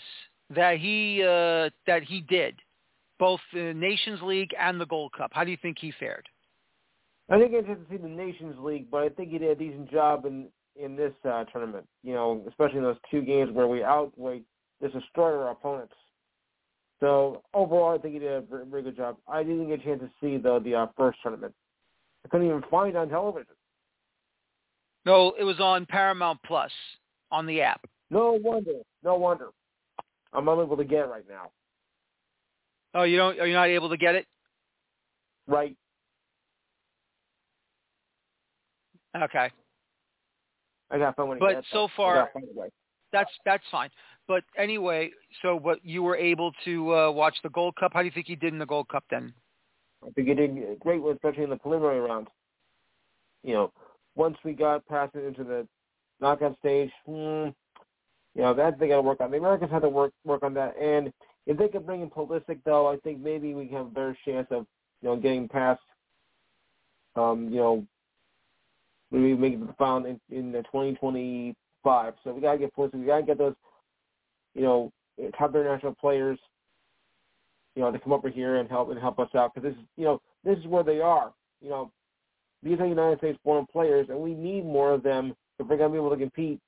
that 0.50 0.78
he 0.78 1.22
uh, 1.22 1.70
that 1.86 2.02
he 2.02 2.20
did, 2.20 2.60
both 3.18 3.40
the 3.52 3.72
Nations 3.72 4.20
League 4.22 4.54
and 4.58 4.80
the 4.80 4.86
Gold 4.86 5.12
Cup? 5.16 5.30
How 5.32 5.44
do 5.44 5.50
you 5.50 5.56
think 5.62 5.78
he 5.78 5.90
fared? 5.92 6.28
I 7.30 7.38
think 7.38 7.52
it's 7.54 7.66
interesting 7.66 7.98
to 7.98 8.02
see 8.04 8.08
the 8.08 8.08
Nations 8.08 8.56
League, 8.58 8.90
but 8.90 9.02
I 9.02 9.08
think 9.08 9.30
he 9.30 9.38
did 9.38 9.50
a 9.50 9.54
decent 9.54 9.90
job 9.90 10.26
in 10.26 10.48
in 10.76 10.96
this 10.96 11.14
uh, 11.24 11.44
tournament. 11.44 11.86
You 12.02 12.12
know, 12.12 12.44
especially 12.46 12.78
in 12.78 12.84
those 12.84 12.96
two 13.10 13.22
games 13.22 13.52
where 13.52 13.68
we 13.68 13.82
out 13.82 14.12
we 14.18 14.42
just 14.82 14.92
destroyed 14.92 15.34
our 15.34 15.50
opponents. 15.50 15.94
So 17.02 17.42
overall, 17.52 17.98
I 17.98 17.98
think 18.00 18.14
he 18.14 18.20
did 18.20 18.32
a 18.32 18.40
very, 18.42 18.64
very 18.64 18.82
good 18.82 18.96
job. 18.96 19.16
I 19.26 19.42
didn't 19.42 19.66
get 19.66 19.80
a 19.80 19.82
chance 19.82 20.00
to 20.02 20.10
see 20.20 20.36
though 20.36 20.60
the 20.60 20.76
uh, 20.76 20.86
first 20.96 21.18
tournament. 21.20 21.52
I 22.24 22.28
couldn't 22.28 22.46
even 22.46 22.62
find 22.70 22.90
it 22.90 22.96
on 22.96 23.08
television. 23.08 23.56
No, 25.04 25.34
it 25.36 25.42
was 25.42 25.58
on 25.58 25.84
Paramount 25.84 26.38
Plus 26.46 26.70
on 27.32 27.44
the 27.44 27.60
app. 27.60 27.80
No 28.10 28.38
wonder. 28.40 28.74
No 29.02 29.16
wonder. 29.16 29.48
I'm 30.32 30.46
unable 30.46 30.76
to 30.76 30.84
get 30.84 31.00
it 31.00 31.08
right 31.08 31.24
now. 31.28 31.50
Oh, 32.94 33.02
you 33.02 33.16
don't? 33.16 33.40
Are 33.40 33.48
you 33.48 33.54
not 33.54 33.68
able 33.68 33.88
to 33.88 33.96
get 33.96 34.14
it? 34.14 34.26
Right. 35.48 35.76
Okay. 39.20 39.50
I 40.92 40.98
got 40.98 41.16
someone. 41.16 41.38
to 41.38 41.40
But 41.40 41.64
so. 41.72 41.88
Far- 41.96 42.14
gotta 42.14 42.32
find 42.32 42.46
a 42.54 42.60
way. 42.60 42.68
That's 43.12 43.30
that's 43.44 43.64
fine. 43.72 43.90
But 44.32 44.44
anyway, 44.56 45.10
so 45.42 45.56
what 45.56 45.84
you 45.84 46.02
were 46.02 46.16
able 46.16 46.52
to 46.64 46.94
uh, 46.94 47.10
watch 47.10 47.34
the 47.42 47.50
Gold 47.50 47.76
Cup? 47.76 47.92
How 47.92 48.00
do 48.00 48.06
you 48.06 48.10
think 48.14 48.26
he 48.26 48.34
did 48.34 48.54
in 48.54 48.58
the 48.58 48.64
Gold 48.64 48.88
Cup 48.88 49.04
then? 49.10 49.34
I 50.02 50.08
think 50.12 50.26
he 50.26 50.32
did 50.32 50.80
great, 50.80 51.02
especially 51.04 51.42
in 51.42 51.50
the 51.50 51.56
preliminary 51.56 52.00
round. 52.00 52.28
You 53.42 53.52
know, 53.52 53.72
once 54.14 54.38
we 54.42 54.54
got 54.54 54.86
past 54.86 55.14
it 55.16 55.26
into 55.26 55.44
the 55.44 55.68
knockout 56.18 56.56
stage, 56.60 56.90
hmm, 57.04 57.48
you 58.34 58.40
know, 58.40 58.54
that 58.54 58.80
they 58.80 58.88
got 58.88 58.96
to 58.96 59.02
work 59.02 59.20
on. 59.20 59.30
The 59.30 59.36
Americans 59.36 59.70
had 59.70 59.82
to 59.82 59.90
work 59.90 60.14
work 60.24 60.42
on 60.42 60.54
that. 60.54 60.78
And 60.80 61.12
if 61.46 61.58
they 61.58 61.68
could 61.68 61.84
bring 61.84 62.00
in 62.00 62.08
Pulisic, 62.08 62.60
though, 62.64 62.90
I 62.90 62.96
think 63.04 63.20
maybe 63.20 63.52
we 63.52 63.68
have 63.68 63.88
a 63.88 63.90
better 63.90 64.16
chance 64.24 64.46
of, 64.50 64.64
you 65.02 65.10
know, 65.10 65.16
getting 65.16 65.46
past, 65.46 65.82
um, 67.16 67.50
you 67.50 67.56
know, 67.56 67.86
maybe 69.10 69.34
making 69.34 69.66
the 69.66 69.74
final 69.74 70.06
in, 70.06 70.18
in 70.30 70.52
the 70.52 70.62
2025. 70.62 72.14
So 72.24 72.32
we 72.32 72.40
got 72.40 72.52
to 72.52 72.58
get 72.60 72.74
Pulisic. 72.74 72.94
We 72.94 73.04
got 73.04 73.18
to 73.18 73.22
get 73.24 73.36
those, 73.36 73.54
you 74.54 74.62
know, 74.62 74.92
top 75.38 75.54
international 75.54 75.94
players 75.94 76.38
you 77.74 77.82
know, 77.82 77.90
to 77.90 77.98
come 77.98 78.12
over 78.12 78.28
here 78.28 78.56
and 78.56 78.68
help 78.68 78.90
and 78.90 79.00
help 79.00 79.18
us 79.18 79.28
out 79.34 79.54
because 79.54 79.70
this 79.70 79.78
is, 79.78 79.86
you 79.96 80.04
know, 80.04 80.20
this 80.44 80.58
is 80.58 80.66
where 80.66 80.82
they 80.82 81.00
are. 81.00 81.32
You 81.60 81.70
know, 81.70 81.90
these 82.62 82.78
are 82.80 82.86
United 82.86 83.18
States 83.18 83.38
born 83.44 83.66
players, 83.72 84.08
and 84.08 84.18
we 84.18 84.34
need 84.34 84.64
more 84.64 84.92
of 84.92 85.02
them 85.02 85.34
if 85.58 85.66
we're 85.66 85.76
going 85.76 85.90
to 85.90 85.92
be 85.92 85.98
able 85.98 86.10
to 86.10 86.16
compete. 86.16 86.60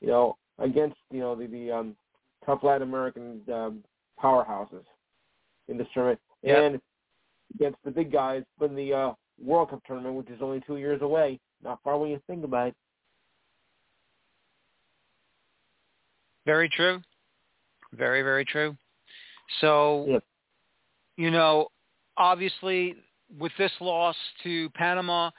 You 0.00 0.08
know, 0.08 0.36
against 0.58 0.96
you 1.10 1.20
know 1.20 1.34
the 1.34 1.46
the 1.46 1.70
um, 1.70 1.96
tough 2.44 2.60
Latin 2.62 2.86
American 2.86 3.40
um, 3.52 3.84
powerhouses 4.22 4.84
in 5.68 5.78
this 5.78 5.86
tournament, 5.94 6.20
Yep. 6.42 6.58
and 6.58 6.80
against 7.54 7.78
the 7.84 7.90
big 7.90 8.12
guys 8.12 8.42
in 8.60 8.74
the 8.74 8.92
uh, 8.92 9.12
World 9.42 9.70
Cup 9.70 9.82
tournament, 9.86 10.14
which 10.14 10.28
is 10.28 10.42
only 10.42 10.62
two 10.66 10.76
years 10.76 11.00
away. 11.02 11.40
Not 11.62 11.80
far 11.82 11.98
when 11.98 12.10
you 12.10 12.20
think 12.26 12.44
about 12.44 12.68
it. 12.68 12.74
Very 16.46 16.68
true. 16.68 17.02
Very 17.92 18.22
very 18.22 18.44
true. 18.44 18.76
So, 19.60 20.06
Yep. 20.08 20.24
you 21.16 21.30
know, 21.30 21.68
obviously 22.16 22.96
with 23.38 23.52
this 23.58 23.72
loss 23.80 24.16
to 24.42 24.70
Panama, 24.70 25.30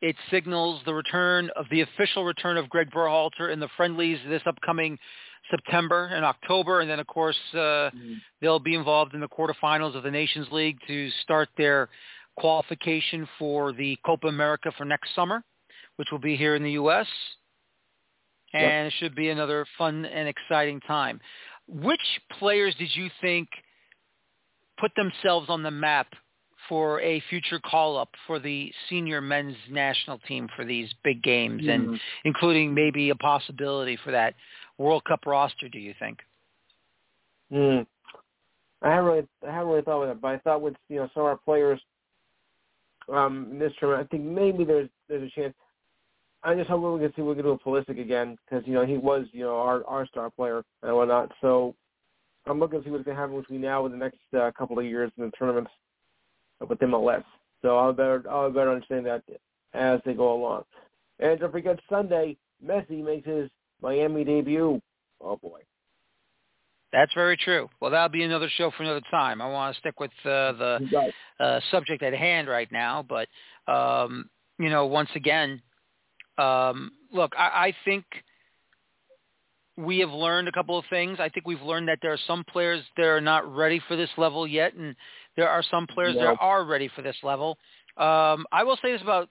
it 0.00 0.16
signals 0.30 0.82
the 0.84 0.94
return 0.94 1.50
of 1.56 1.66
the 1.70 1.82
official 1.82 2.24
return 2.24 2.56
of 2.56 2.68
Greg 2.68 2.90
Berhalter 2.90 3.52
in 3.52 3.60
the 3.60 3.68
friendlies 3.76 4.18
this 4.28 4.42
upcoming 4.46 4.98
September 5.50 6.06
and 6.06 6.24
October, 6.24 6.80
and 6.80 6.90
then 6.90 7.00
of 7.00 7.06
course 7.06 7.38
uh, 7.54 7.90
they'll 8.40 8.58
be 8.58 8.74
involved 8.74 9.14
in 9.14 9.20
the 9.20 9.28
quarterfinals 9.28 9.94
of 9.96 10.02
the 10.02 10.10
Nations 10.10 10.46
League 10.50 10.78
to 10.86 11.10
start 11.22 11.48
their 11.56 11.88
qualification 12.36 13.28
for 13.38 13.72
the 13.72 13.96
Copa 14.04 14.28
America 14.28 14.72
for 14.76 14.84
next 14.84 15.14
summer, 15.14 15.44
which 15.96 16.08
will 16.10 16.18
be 16.18 16.36
here 16.36 16.54
in 16.54 16.62
the 16.62 16.72
U.S. 16.72 17.06
Yep. 18.54 18.62
And 18.62 18.86
it 18.86 18.94
should 18.98 19.14
be 19.14 19.30
another 19.30 19.66
fun 19.78 20.04
and 20.04 20.28
exciting 20.28 20.80
time. 20.80 21.20
Which 21.68 22.00
players 22.38 22.74
did 22.78 22.90
you 22.94 23.08
think 23.20 23.48
put 24.78 24.92
themselves 24.96 25.48
on 25.48 25.62
the 25.62 25.70
map 25.70 26.08
for 26.68 27.00
a 27.00 27.22
future 27.28 27.60
call-up 27.60 28.08
for 28.26 28.38
the 28.38 28.72
senior 28.88 29.20
men's 29.20 29.56
national 29.70 30.18
team 30.20 30.48
for 30.54 30.64
these 30.64 30.88
big 31.02 31.22
games, 31.22 31.62
mm-hmm. 31.62 31.90
and 31.90 32.00
including 32.24 32.72
maybe 32.74 33.10
a 33.10 33.14
possibility 33.16 33.98
for 34.04 34.10
that 34.12 34.34
World 34.78 35.04
Cup 35.04 35.26
roster? 35.26 35.68
Do 35.68 35.78
you 35.78 35.94
think? 35.98 36.18
Mm. 37.52 37.86
I 38.82 38.90
haven't 38.90 39.04
really, 39.04 39.28
I 39.46 39.52
haven't 39.52 39.68
really 39.68 39.82
thought 39.82 40.02
about 40.02 40.14
that, 40.14 40.20
but 40.20 40.28
I 40.28 40.38
thought 40.38 40.62
with 40.62 40.74
you 40.88 40.96
know 40.96 41.08
some 41.14 41.22
of 41.22 41.26
our 41.26 41.36
players 41.36 41.80
um, 43.12 43.48
in 43.52 43.58
this 43.58 43.72
tournament, 43.78 44.08
I 44.08 44.16
think 44.16 44.28
maybe 44.28 44.64
there's 44.64 44.88
there's 45.08 45.22
a 45.22 45.40
chance. 45.40 45.54
I 46.44 46.54
just 46.54 46.68
hope 46.68 46.82
we 46.82 47.06
can 47.06 47.14
see 47.14 47.22
we 47.22 47.34
can 47.34 47.44
do 47.44 47.50
a 47.50 47.58
Pulisic 47.58 48.00
again 48.00 48.36
because 48.44 48.66
you 48.66 48.74
know 48.74 48.84
he 48.84 48.96
was 48.96 49.26
you 49.32 49.44
know 49.44 49.58
our 49.58 49.84
our 49.86 50.06
star 50.06 50.30
player 50.30 50.62
and 50.82 50.96
whatnot. 50.96 51.30
So 51.40 51.74
I'm 52.46 52.58
looking 52.58 52.80
to 52.80 52.84
see 52.84 52.90
what's 52.90 53.04
going 53.04 53.16
to 53.16 53.20
happen 53.20 53.40
between 53.40 53.60
now 53.60 53.84
and 53.84 53.94
the 53.94 53.98
next 53.98 54.18
uh, 54.36 54.50
couple 54.56 54.78
of 54.78 54.84
years 54.84 55.12
in 55.16 55.24
the 55.24 55.30
tournaments 55.32 55.70
with 56.68 56.78
MLS. 56.80 57.24
So 57.62 57.78
I'll 57.78 57.92
better 57.92 58.24
I'll 58.28 58.50
better 58.50 58.72
understand 58.72 59.06
that 59.06 59.22
as 59.74 60.00
they 60.04 60.14
go 60.14 60.34
along. 60.34 60.64
And 61.20 61.38
don't 61.38 61.52
forget 61.52 61.78
Sunday, 61.88 62.36
Messi 62.64 63.02
makes 63.04 63.26
his 63.26 63.48
Miami 63.80 64.24
debut. 64.24 64.80
Oh 65.20 65.36
boy. 65.36 65.60
That's 66.92 67.14
very 67.14 67.38
true. 67.38 67.70
Well, 67.80 67.90
that'll 67.90 68.10
be 68.10 68.22
another 68.22 68.50
show 68.54 68.70
for 68.70 68.82
another 68.82 69.00
time. 69.10 69.40
I 69.40 69.48
want 69.48 69.74
to 69.74 69.80
stick 69.80 69.98
with 69.98 70.10
uh, 70.24 70.52
the 70.52 71.12
uh, 71.40 71.60
subject 71.70 72.02
at 72.02 72.12
hand 72.12 72.48
right 72.48 72.70
now, 72.70 73.02
but 73.08 73.28
um, 73.72 74.28
you 74.58 74.68
know, 74.68 74.84
once 74.86 75.08
again, 75.14 75.62
um, 76.42 76.92
look, 77.12 77.32
I, 77.36 77.66
I 77.66 77.74
think 77.84 78.04
we 79.76 79.98
have 80.00 80.10
learned 80.10 80.48
a 80.48 80.52
couple 80.52 80.78
of 80.78 80.84
things. 80.90 81.18
I 81.20 81.28
think 81.28 81.46
we've 81.46 81.62
learned 81.62 81.88
that 81.88 81.98
there 82.02 82.12
are 82.12 82.18
some 82.26 82.44
players 82.44 82.82
that 82.96 83.06
are 83.06 83.20
not 83.20 83.54
ready 83.54 83.80
for 83.88 83.96
this 83.96 84.10
level 84.16 84.46
yet, 84.46 84.74
and 84.74 84.94
there 85.36 85.48
are 85.48 85.62
some 85.70 85.86
players 85.86 86.14
that 86.14 86.36
are 86.40 86.64
ready 86.64 86.90
for 86.94 87.02
this 87.02 87.16
level. 87.22 87.56
Um, 87.96 88.46
I 88.52 88.64
will 88.64 88.78
say 88.82 88.92
this 88.92 89.02
about 89.02 89.28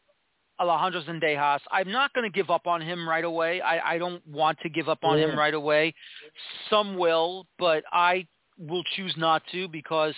Alejandro 0.59 1.01
Zendejas. 1.03 1.59
I'm 1.71 1.91
not 1.91 2.13
going 2.13 2.29
to 2.29 2.35
give 2.35 2.49
up 2.49 2.67
on 2.67 2.81
him 2.81 3.07
right 3.07 3.23
away. 3.23 3.61
I, 3.61 3.95
I 3.95 3.97
don't 3.97 4.25
want 4.27 4.59
to 4.61 4.69
give 4.69 4.89
up 4.89 4.99
on 5.03 5.17
yeah. 5.17 5.25
him 5.25 5.37
right 5.37 5.53
away. 5.53 5.93
Some 6.69 6.97
will, 6.97 7.47
but 7.59 7.83
I 7.91 8.27
will 8.57 8.83
choose 8.95 9.13
not 9.17 9.41
to 9.51 9.67
because, 9.67 10.13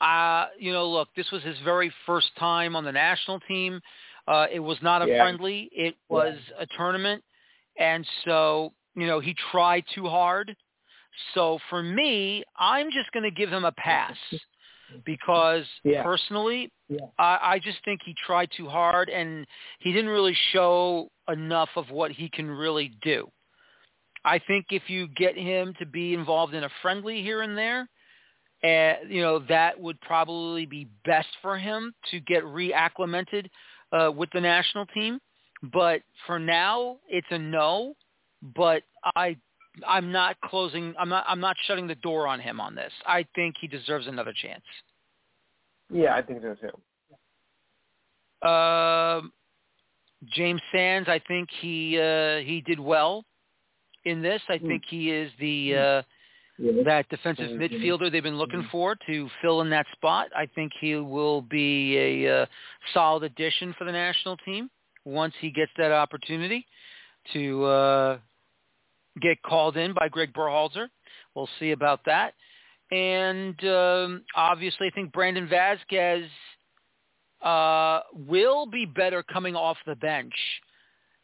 uh, 0.00 0.46
you 0.58 0.72
know, 0.72 0.88
look, 0.88 1.08
this 1.16 1.30
was 1.30 1.42
his 1.42 1.56
very 1.64 1.92
first 2.06 2.28
time 2.38 2.74
on 2.74 2.84
the 2.84 2.92
national 2.92 3.40
team. 3.40 3.80
Uh, 4.28 4.46
it 4.52 4.60
was 4.60 4.78
not 4.82 5.02
a 5.02 5.06
yeah. 5.06 5.22
friendly. 5.22 5.68
It 5.72 5.96
was 6.08 6.36
yeah. 6.50 6.62
a 6.62 6.66
tournament. 6.76 7.22
And 7.78 8.06
so, 8.24 8.72
you 8.94 9.06
know, 9.06 9.20
he 9.20 9.34
tried 9.50 9.84
too 9.94 10.06
hard. 10.06 10.54
So 11.34 11.58
for 11.68 11.82
me, 11.82 12.44
I'm 12.58 12.90
just 12.90 13.10
going 13.12 13.24
to 13.24 13.30
give 13.30 13.50
him 13.50 13.64
a 13.64 13.72
pass 13.72 14.16
because 15.04 15.64
yeah. 15.84 16.02
personally. 16.02 16.70
I, 17.18 17.38
I 17.42 17.60
just 17.62 17.78
think 17.84 18.00
he 18.04 18.14
tried 18.26 18.50
too 18.56 18.68
hard 18.68 19.08
and 19.08 19.46
he 19.78 19.92
didn't 19.92 20.10
really 20.10 20.36
show 20.52 21.08
enough 21.28 21.68
of 21.76 21.90
what 21.90 22.10
he 22.10 22.28
can 22.28 22.50
really 22.50 22.92
do. 23.02 23.30
I 24.24 24.38
think 24.38 24.66
if 24.70 24.82
you 24.88 25.08
get 25.08 25.36
him 25.36 25.74
to 25.78 25.86
be 25.86 26.14
involved 26.14 26.54
in 26.54 26.64
a 26.64 26.68
friendly 26.82 27.22
here 27.22 27.42
and 27.42 27.56
there, 27.56 27.88
uh, 28.62 28.96
you 29.08 29.22
know, 29.22 29.38
that 29.48 29.80
would 29.80 29.98
probably 30.02 30.66
be 30.66 30.86
best 31.06 31.28
for 31.40 31.56
him 31.56 31.94
to 32.10 32.20
get 32.20 32.44
reacclimated 32.44 33.46
uh, 33.92 34.10
with 34.14 34.30
the 34.32 34.40
national 34.40 34.86
team. 34.86 35.20
But 35.62 36.02
for 36.26 36.38
now, 36.38 36.96
it's 37.08 37.26
a 37.30 37.38
no. 37.38 37.94
But 38.42 38.82
I 39.16 39.36
I'm 39.86 40.10
not 40.12 40.40
closing. 40.42 40.94
I'm 40.98 41.08
not. 41.08 41.24
I'm 41.28 41.40
not 41.40 41.56
shutting 41.66 41.86
the 41.86 41.94
door 41.96 42.26
on 42.26 42.40
him 42.40 42.60
on 42.60 42.74
this. 42.74 42.92
I 43.06 43.26
think 43.34 43.56
he 43.60 43.68
deserves 43.68 44.06
another 44.06 44.32
chance. 44.34 44.64
Yeah, 45.92 46.14
I 46.14 46.22
think 46.22 46.42
so 46.42 46.54
too. 46.54 48.46
Uh, 48.46 49.22
James 50.34 50.60
Sands, 50.72 51.08
I 51.08 51.20
think 51.26 51.48
he 51.60 51.98
uh, 51.98 52.38
he 52.38 52.62
did 52.66 52.80
well 52.80 53.24
in 54.04 54.22
this. 54.22 54.40
I 54.48 54.58
think 54.58 54.84
he 54.88 55.10
is 55.10 55.30
the 55.38 55.74
uh, 55.76 56.02
yeah. 56.60 56.82
that 56.84 57.08
defensive 57.08 57.50
midfielder 57.50 58.10
they've 58.12 58.22
been 58.22 58.38
looking 58.38 58.66
for 58.70 58.96
to 59.06 59.28
fill 59.40 59.62
in 59.62 59.70
that 59.70 59.86
spot. 59.92 60.28
I 60.36 60.46
think 60.46 60.72
he 60.80 60.96
will 60.96 61.42
be 61.42 61.96
a 61.96 62.42
uh, 62.42 62.46
solid 62.92 63.22
addition 63.22 63.74
for 63.78 63.84
the 63.84 63.92
national 63.92 64.36
team 64.38 64.70
once 65.04 65.34
he 65.40 65.50
gets 65.50 65.72
that 65.78 65.92
opportunity 65.92 66.66
to 67.32 67.64
uh, 67.64 68.18
get 69.20 69.42
called 69.42 69.76
in 69.76 69.94
by 69.94 70.08
Greg 70.08 70.32
Berhalter. 70.32 70.88
We'll 71.34 71.48
see 71.58 71.72
about 71.72 72.00
that. 72.06 72.34
And 72.90 73.62
um, 73.64 74.22
obviously, 74.34 74.88
I 74.88 74.90
think 74.90 75.12
Brandon 75.12 75.48
Vazquez 75.48 76.26
uh, 77.42 78.00
will 78.14 78.66
be 78.66 78.84
better 78.84 79.22
coming 79.22 79.54
off 79.54 79.76
the 79.86 79.94
bench 79.96 80.34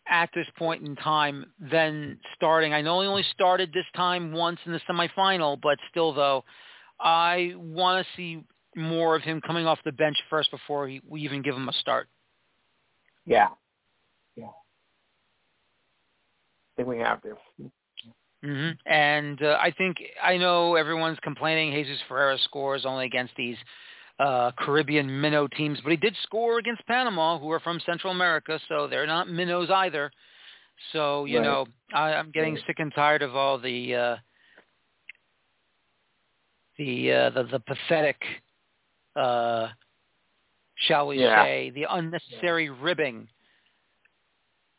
at 0.08 0.30
this 0.34 0.46
point 0.58 0.86
in 0.86 0.96
time 0.96 1.46
than 1.58 2.18
starting. 2.34 2.72
I 2.72 2.82
know 2.82 3.00
he 3.00 3.06
only 3.06 3.24
started 3.32 3.72
this 3.72 3.84
time 3.94 4.32
once 4.32 4.58
in 4.66 4.72
the 4.72 4.80
semifinal, 4.88 5.60
but 5.60 5.78
still, 5.90 6.12
though, 6.12 6.44
I 7.00 7.54
want 7.56 8.06
to 8.06 8.16
see 8.16 8.44
more 8.74 9.16
of 9.16 9.22
him 9.22 9.40
coming 9.40 9.66
off 9.66 9.78
the 9.84 9.92
bench 9.92 10.16
first 10.28 10.50
before 10.50 10.88
he, 10.88 11.00
we 11.08 11.22
even 11.22 11.42
give 11.42 11.54
him 11.54 11.68
a 11.68 11.72
start. 11.72 12.08
Yeah. 13.24 13.48
Yeah. 14.36 14.46
I 14.46 14.52
think 16.76 16.88
we 16.88 16.98
have 16.98 17.22
to. 17.22 17.36
Mm-hmm. 18.44 18.70
And 18.90 19.42
uh, 19.42 19.58
I 19.60 19.72
think 19.72 19.96
I 20.22 20.36
know 20.36 20.76
everyone's 20.76 21.18
complaining 21.22 21.72
Jesus 21.72 21.98
Ferreira 22.06 22.38
scores 22.44 22.84
only 22.84 23.06
against 23.06 23.34
these 23.36 23.56
uh, 24.18 24.50
Caribbean 24.58 25.20
minnow 25.20 25.46
teams, 25.46 25.78
but 25.82 25.90
he 25.90 25.96
did 25.96 26.14
score 26.22 26.58
against 26.58 26.86
Panama, 26.86 27.38
who 27.38 27.50
are 27.50 27.60
from 27.60 27.80
Central 27.84 28.12
America, 28.12 28.58
so 28.68 28.86
they're 28.86 29.06
not 29.06 29.28
minnows 29.28 29.70
either. 29.70 30.10
So 30.92 31.24
you 31.24 31.38
right. 31.38 31.44
know, 31.44 31.66
I, 31.92 32.14
I'm 32.14 32.30
getting 32.30 32.54
right. 32.54 32.62
sick 32.66 32.76
and 32.78 32.92
tired 32.94 33.22
of 33.22 33.34
all 33.34 33.58
the 33.58 33.94
uh, 33.94 34.16
the, 36.78 37.12
uh, 37.12 37.30
the 37.30 37.42
the 37.44 37.60
pathetic, 37.60 38.16
uh, 39.14 39.68
shall 40.76 41.08
we 41.08 41.20
yeah. 41.20 41.44
say, 41.44 41.70
the 41.70 41.86
unnecessary 41.88 42.70
ribbing 42.70 43.28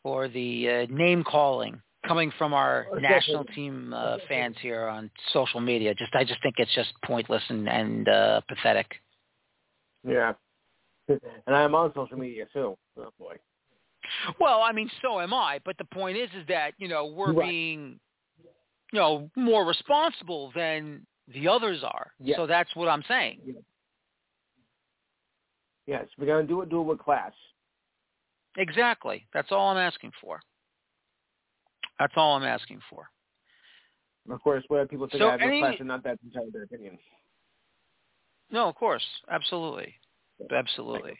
or 0.04 0.28
the 0.28 0.68
uh, 0.68 0.94
name 0.94 1.24
calling 1.24 1.80
coming 2.06 2.32
from 2.38 2.54
our 2.54 2.86
national 3.00 3.44
team 3.44 3.92
uh, 3.92 4.16
fans 4.28 4.56
here 4.62 4.86
on 4.86 5.10
social 5.32 5.60
media. 5.60 5.94
Just 5.94 6.14
I 6.14 6.24
just 6.24 6.42
think 6.42 6.54
it's 6.58 6.74
just 6.74 6.90
pointless 7.04 7.42
and, 7.48 7.68
and 7.68 8.08
uh, 8.08 8.40
pathetic. 8.48 8.86
Yeah, 10.08 10.32
and 11.08 11.56
I'm 11.56 11.74
on 11.74 11.92
social 11.94 12.18
media 12.18 12.46
too. 12.52 12.76
Oh 12.98 13.10
boy. 13.18 13.36
Well, 14.40 14.62
I 14.62 14.72
mean, 14.72 14.90
so 15.02 15.20
am 15.20 15.34
I. 15.34 15.58
But 15.64 15.76
the 15.78 15.84
point 15.84 16.16
is, 16.16 16.30
is 16.38 16.46
that 16.48 16.72
you 16.78 16.88
know 16.88 17.06
we're 17.06 17.32
right. 17.32 17.48
being, 17.48 18.00
you 18.92 18.98
know, 18.98 19.30
more 19.36 19.66
responsible 19.66 20.52
than 20.54 21.06
the 21.32 21.48
others 21.48 21.82
are. 21.82 22.12
Yes. 22.20 22.36
So 22.36 22.46
that's 22.46 22.74
what 22.74 22.88
I'm 22.88 23.04
saying. 23.08 23.40
Yes, 23.44 23.56
yes 25.86 26.06
we're 26.18 26.26
gonna 26.26 26.46
do 26.46 26.62
it. 26.62 26.70
Do 26.70 26.80
it 26.80 26.84
with 26.84 26.98
class. 26.98 27.32
Exactly. 28.56 29.26
That's 29.32 29.48
all 29.52 29.70
I'm 29.70 29.76
asking 29.76 30.12
for. 30.20 30.40
That's 31.98 32.12
all 32.16 32.36
I'm 32.36 32.44
asking 32.44 32.80
for. 32.90 33.08
Of 34.30 34.42
course, 34.42 34.62
whether 34.68 34.86
people 34.86 35.08
think 35.08 35.22
so 35.22 35.28
I 35.28 35.32
have 35.32 35.40
any, 35.40 35.60
class 35.60 35.80
or 35.80 35.84
not, 35.84 36.04
that's 36.04 36.22
entirely 36.22 36.50
their 36.50 36.64
opinion. 36.64 36.98
No, 38.50 38.68
of 38.68 38.74
course, 38.74 39.04
absolutely, 39.30 39.94
absolutely. 40.54 41.18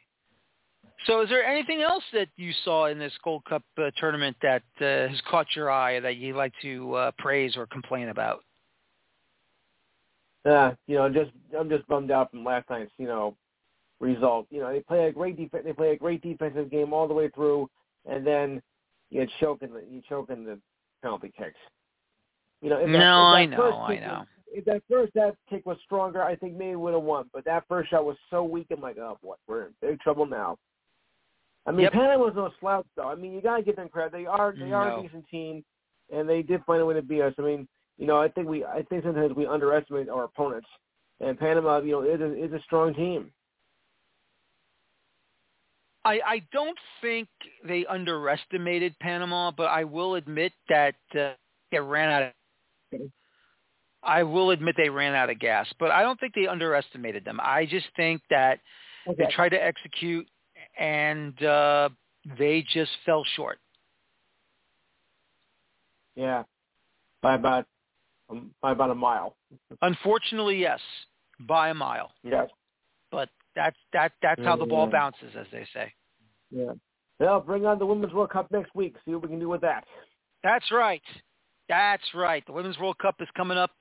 So, 1.06 1.20
is 1.20 1.28
there 1.28 1.44
anything 1.44 1.82
else 1.82 2.02
that 2.12 2.28
you 2.36 2.52
saw 2.64 2.86
in 2.86 2.98
this 2.98 3.12
Gold 3.22 3.44
Cup 3.44 3.62
uh, 3.78 3.90
tournament 3.98 4.36
that 4.42 4.62
uh, 4.80 5.08
has 5.08 5.20
caught 5.30 5.46
your 5.54 5.70
eye 5.70 6.00
that 6.00 6.16
you'd 6.16 6.36
like 6.36 6.52
to 6.62 6.94
uh, 6.94 7.10
praise 7.18 7.56
or 7.56 7.66
complain 7.66 8.08
about? 8.08 8.40
Uh, 10.44 10.72
you 10.86 10.96
know, 10.96 11.08
just 11.08 11.30
I'm 11.58 11.68
just 11.68 11.86
bummed 11.86 12.10
out 12.10 12.30
from 12.30 12.44
last 12.44 12.68
night's 12.70 12.90
you 12.98 13.06
know 13.06 13.36
result. 14.00 14.46
You 14.50 14.60
know, 14.60 14.72
they 14.72 14.80
play 14.80 15.06
a 15.06 15.12
great 15.12 15.36
defense. 15.36 15.64
They 15.64 15.72
play 15.72 15.92
a 15.92 15.96
great 15.96 16.22
defensive 16.22 16.70
game 16.70 16.92
all 16.92 17.06
the 17.06 17.14
way 17.14 17.28
through, 17.28 17.68
and 18.08 18.26
then 18.26 18.62
you 19.10 19.26
choke 19.40 19.62
in 19.62 19.72
the 19.72 19.84
you 19.90 20.02
choke 20.08 20.30
in 20.30 20.44
the 20.44 20.58
penalty 21.02 21.32
kicks. 21.36 21.58
You 22.60 22.70
know, 22.70 22.78
if 22.78 22.86
that, 22.86 22.92
no, 22.92 23.34
if 23.36 23.50
that 23.50 23.60
I 23.60 23.70
know, 23.70 23.80
I 23.80 23.98
know. 24.00 24.24
If 24.52 24.64
that 24.64 24.82
first 24.90 25.12
that 25.14 25.34
kick 25.50 25.66
was 25.66 25.76
stronger, 25.84 26.22
I 26.22 26.37
think 26.37 26.54
maybe 26.54 26.70
we 26.70 26.76
would 26.76 26.94
have 26.94 27.02
won. 27.02 27.28
But 27.32 27.44
that 27.44 27.64
first 27.68 27.90
shot 27.90 28.04
was 28.04 28.16
so 28.30 28.42
weak. 28.42 28.66
I'm 28.70 28.80
like, 28.80 28.98
oh 28.98 29.18
boy, 29.22 29.34
we're 29.46 29.66
in 29.66 29.74
big 29.82 30.00
trouble 30.00 30.26
now. 30.26 30.56
I 31.66 31.70
mean, 31.70 31.82
Yep. 31.82 31.92
Panama 31.92 32.24
was 32.24 32.34
no 32.34 32.50
slouch 32.61 32.87
though. 32.96 33.08
I 33.08 33.14
mean, 33.14 33.32
you 33.32 33.42
gotta 33.42 33.62
give 33.62 33.76
them 33.76 33.88
credit. 33.88 34.12
They 34.12 34.26
are 34.26 34.54
they 34.58 34.72
are 34.72 34.88
No. 34.88 35.00
a 35.00 35.02
decent 35.02 35.26
team, 35.28 35.64
and 36.12 36.28
they 36.28 36.42
did 36.42 36.64
find 36.64 36.80
a 36.80 36.87
way 36.87 36.94
to 36.94 37.02
beat 37.02 37.20
us. 37.22 37.34
I 37.38 37.42
mean, 37.42 37.68
you 37.98 38.06
know, 38.06 38.18
I 38.18 38.28
think 38.28 38.48
we 38.48 38.64
I 38.64 38.82
think 38.88 39.04
sometimes 39.04 39.34
we 39.34 39.46
underestimate 39.46 40.08
our 40.08 40.24
opponents. 40.24 40.68
And 41.20 41.38
Panama, 41.38 41.80
you 41.80 41.92
know, 41.92 42.02
is 42.02 42.20
a, 42.20 42.44
is 42.44 42.52
a 42.52 42.62
strong 42.62 42.94
team. 42.94 43.32
I, 46.04 46.20
I 46.24 46.42
don't 46.52 46.78
think 47.02 47.28
they 47.66 47.84
underestimated 47.87 48.98
Panama, 49.00 49.50
but 49.50 49.64
I 49.64 49.84
will 49.84 50.14
admit 50.14 50.52
that 50.68 50.94
uh, 51.18 51.32
they 51.70 51.80
ran 51.80 52.08
out 52.08 52.22
of. 52.22 53.11
I 54.02 54.22
will 54.22 54.50
admit 54.50 54.76
they 54.76 54.88
ran 54.88 55.14
out 55.14 55.28
of 55.30 55.38
gas, 55.38 55.66
but 55.78 55.90
I 55.90 56.02
don't 56.02 56.18
think 56.20 56.34
they 56.34 56.46
underestimated 56.46 57.24
them. 57.24 57.40
I 57.42 57.66
just 57.66 57.87
think 57.96 58.22
that 58.30 58.61
Okay. 59.08 59.24
They 59.24 59.30
tried 59.32 59.48
to 59.50 59.62
execute, 59.62 60.28
and 60.78 61.42
uh, 61.42 61.88
they 62.38 62.62
just 62.68 62.90
fell 63.06 63.24
short. 63.37 63.58
Yeah, 66.14 66.42
by 67.22 67.34
about 67.37 67.66
um, 68.28 68.50
by 68.61 68.72
about 68.72 68.90
a 68.90 68.94
mile. 68.94 69.37
Unfortunately, 69.80 70.58
yes, 70.58 70.80
by 71.40 71.70
a 71.70 71.74
mile. 71.74 72.11
Yes. 72.22 72.50
But 73.11 73.30
that's 73.56 73.76
that 73.92 74.12
that's 74.20 74.42
how 74.42 74.56
the 74.56 74.66
ball 74.66 74.87
Yeah. 74.87 74.92
bounces, 74.92 75.34
as 75.38 75.46
they 75.52 75.66
say. 75.72 75.92
Yeah. 76.50 76.72
Well, 77.18 77.40
bring 77.40 77.64
on 77.64 77.78
the 77.78 77.87
Women's 77.87 78.12
World 78.12 78.30
Cup 78.30 78.50
next 78.50 78.74
week. 78.74 78.96
See 79.04 79.12
what 79.12 79.22
we 79.22 79.28
can 79.28 79.40
do 79.40 79.48
with 79.48 79.62
that. 79.62 79.84
That's 80.42 80.70
right. 80.70 81.02
That's 81.68 82.02
right. 82.14 82.44
The 82.46 82.52
Women's 82.52 82.78
World 82.78 82.98
Cup 82.98 83.16
is 83.20 83.28
coming 83.37 83.59
up 83.59 83.72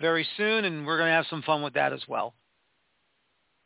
very 0.00 0.26
soon, 0.36 0.64
and 0.64 0.86
we're 0.86 0.96
going 0.96 1.10
to 1.10 1.14
have 1.14 1.26
some 1.28 1.42
fun 1.42 1.62
with 1.62 1.74
that 1.74 1.92
as 1.92 2.00
well. 2.08 2.34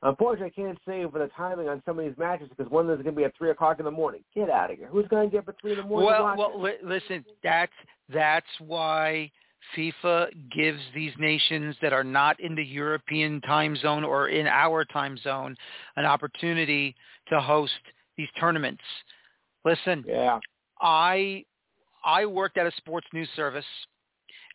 Unfortunately, 0.02 0.52
I 0.54 0.60
can't 0.60 0.78
say 0.86 1.02
for 1.10 1.18
the 1.18 1.30
timing 1.34 1.68
on 1.68 1.82
some 1.86 1.98
of 1.98 2.04
these 2.04 2.16
matches 2.18 2.48
because 2.54 2.70
one 2.70 2.82
of 2.82 2.88
them 2.88 3.00
is 3.00 3.04
going 3.04 3.14
to 3.14 3.18
be 3.18 3.24
at 3.24 3.32
three 3.38 3.50
o'clock 3.50 3.78
in 3.78 3.86
the 3.86 3.90
morning. 3.90 4.22
Get 4.34 4.50
out 4.50 4.70
of 4.70 4.76
here. 4.76 4.88
Who's 4.88 5.08
going 5.08 5.30
to 5.30 5.32
get 5.32 5.40
up 5.40 5.48
at 5.48 5.54
three 5.62 5.72
in 5.72 5.78
the 5.78 5.84
morning? 5.84 6.06
Well, 6.06 6.34
well, 6.36 6.60
li- 6.60 6.76
listen. 6.84 7.24
That's 7.42 7.72
that's 8.12 8.46
why 8.58 9.30
FIFA 9.74 10.28
gives 10.54 10.80
these 10.94 11.12
nations 11.18 11.74
that 11.80 11.94
are 11.94 12.04
not 12.04 12.38
in 12.38 12.54
the 12.54 12.64
European 12.64 13.40
time 13.42 13.76
zone 13.76 14.04
or 14.04 14.28
in 14.28 14.46
our 14.46 14.84
time 14.84 15.16
zone 15.24 15.56
an 15.96 16.04
opportunity 16.04 16.94
to 17.30 17.40
host 17.40 17.72
these 18.18 18.28
tournaments. 18.38 18.82
Listen, 19.64 20.04
yeah. 20.06 20.38
I 20.82 21.46
I 22.04 22.26
worked 22.26 22.58
at 22.58 22.66
a 22.66 22.72
sports 22.76 23.06
news 23.12 23.28
service, 23.34 23.64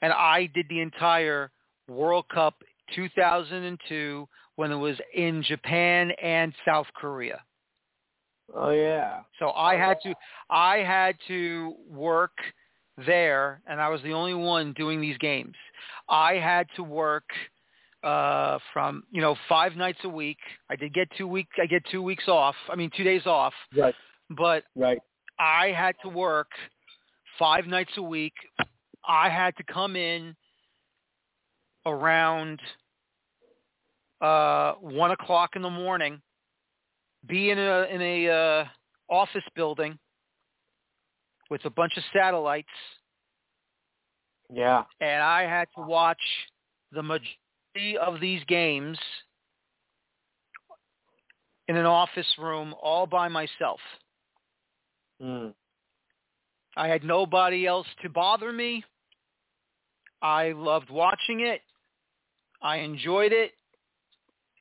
and 0.02 0.14
I 0.14 0.50
did 0.54 0.68
the 0.70 0.82
entire 0.82 1.52
World 1.88 2.26
Cup 2.34 2.56
2002 2.96 4.28
when 4.56 4.72
it 4.72 4.76
was 4.76 4.98
in 5.16 5.44
Japan 5.44 6.12
and 6.22 6.54
South 6.66 6.88
Korea. 6.96 7.42
Oh 8.56 8.72
yeah. 8.72 9.22
So 9.40 9.52
I 9.52 9.76
had 9.76 9.98
to 10.04 10.14
I 10.50 10.78
had 10.78 11.16
to 11.28 11.76
work 11.90 12.32
there, 13.06 13.62
and 13.68 13.80
I 13.80 13.90
was 13.90 14.02
the 14.02 14.14
only 14.14 14.34
one 14.34 14.74
doing 14.74 15.00
these 15.02 15.18
games. 15.20 15.56
I 16.10 16.34
had 16.34 16.68
to 16.76 16.84
work 16.84 17.26
uh 18.04 18.58
from 18.74 19.04
you 19.12 19.22
know 19.22 19.36
five 19.48 19.76
nights 19.76 20.00
a 20.04 20.10
week. 20.10 20.40
I 20.70 20.76
did 20.76 20.94
get 20.94 21.10
two 21.18 21.28
week 21.28 21.48
I 21.62 21.66
get 21.68 21.84
two 21.92 22.02
weeks 22.02 22.28
off. 22.28 22.56
I 22.70 22.76
mean 22.76 22.92
two 22.96 23.04
days 23.04 23.26
off, 23.26 23.54
Right. 23.76 23.96
but 24.32 24.64
Right. 24.76 25.00
I 25.40 25.68
had 25.68 25.96
to 26.04 26.10
work 26.10 26.50
five 27.39 27.65
nights 27.65 27.91
a 27.97 28.02
week. 28.02 28.34
I 29.08 29.30
had 29.30 29.56
to 29.58 29.63
come 29.63 29.95
in 29.95 30.36
around 31.86 32.60
uh, 34.21 34.73
one 34.73 35.12
o'clock 35.12 35.52
in 35.56 35.62
the 35.62 35.69
morning, 35.69 36.21
be 37.25 37.49
in 37.49 37.58
a 37.58 37.84
in 37.84 38.02
a 38.02 38.30
uh, 38.30 38.65
office 39.10 39.43
building 39.56 39.97
with 41.49 41.63
a 41.65 41.69
bunch 41.69 41.93
of 41.97 42.04
satellites, 42.13 42.67
Yeah. 44.54 44.84
and 45.02 45.23
I 45.23 45.43
had 45.43 45.67
to 45.75 45.82
watch 45.82 46.21
the 46.91 47.02
majority 47.02 47.97
of 47.99 48.19
these 48.19 48.43
games 48.47 48.99
in 51.67 51.75
an 51.75 51.86
office 51.86 52.28
room 52.38 52.75
all 52.82 53.08
by 53.08 53.28
myself. 53.28 53.80
Mm. 55.21 55.54
I 56.80 56.88
had 56.88 57.04
nobody 57.04 57.68
else 57.68 57.88
to 58.04 58.10
bother 58.10 58.54
me. 58.54 58.86
I 60.22 60.54
loved 60.54 60.89
watching 60.89 61.42
it. 61.42 61.60
I 62.62 62.78
enjoyed 62.78 63.34
it. 63.34 63.52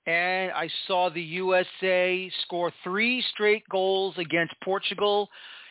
And 0.04 0.50
I 0.50 0.68
saw 0.88 1.10
the 1.10 1.22
USA 1.22 2.28
score 2.42 2.72
three 2.82 3.22
straight 3.32 3.62
goals 3.68 4.14
against 4.18 4.54
Portugal 4.64 5.28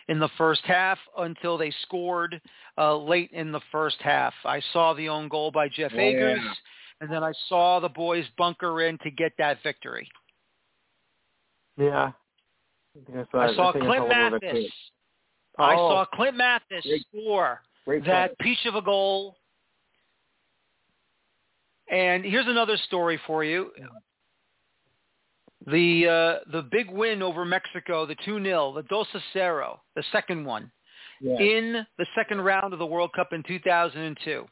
in 0.07 0.19
the 0.19 0.29
first 0.37 0.61
half 0.63 0.97
until 1.17 1.57
they 1.57 1.73
scored 1.81 2.39
uh, 2.77 2.95
late 2.95 3.31
in 3.33 3.51
the 3.51 3.61
first 3.69 3.97
half. 3.99 4.33
I 4.45 4.61
saw 4.71 4.93
the 4.93 5.09
own 5.09 5.27
goal 5.27 5.51
by 5.51 5.67
Jeff 5.67 5.91
Yeah. 5.93 6.53
And 7.01 7.11
then 7.11 7.25
I 7.25 7.33
saw 7.49 7.81
the 7.81 7.89
boys 7.89 8.23
bunker 8.37 8.83
in 8.83 8.97
to 8.99 9.11
get 9.11 9.33
that 9.37 9.57
victory. 9.63 10.07
Yeah. 11.77 12.11
I, 13.33 13.37
I, 13.37 13.53
saw, 13.53 13.69
I 13.69 13.79
Clint 13.79 14.07
Mathis. 14.07 14.71
Too. 15.57 15.63
I 15.63 15.75
Oh, 15.75 15.89
saw 15.89 16.05
Clint 16.05 16.37
Mathis 16.37 16.83
Great- 16.85 17.05
score 17.09 17.61
Great 17.85 18.05
that 18.05 18.37
peach 18.39 18.65
of 18.65 18.75
a 18.75 18.81
goal. 18.81 19.37
And 21.89 22.25
here's 22.25 22.47
another 22.47 22.77
story 22.77 23.17
for 23.25 23.43
you. 23.43 23.71
The 25.65 26.07
uh, 26.07 26.49
the 26.51 26.61
big 26.63 26.89
win 26.89 27.21
over 27.21 27.43
Mexico, 27.45 28.05
the 28.05 28.15
2-0, 28.17 28.75
the 28.75 28.83
Dos 28.83 29.07
Cero, 29.33 29.79
the 29.95 30.03
second 30.11 30.45
one, 30.45 30.71
Yeah. 31.21 31.37
in 31.39 31.85
the 31.97 32.05
second 32.15 32.41
round 32.41 32.73
of 32.73 32.79
the 32.79 32.85
World 32.85 33.11
Cup 33.13 33.33
in 33.33 33.43
2002. 33.43 34.47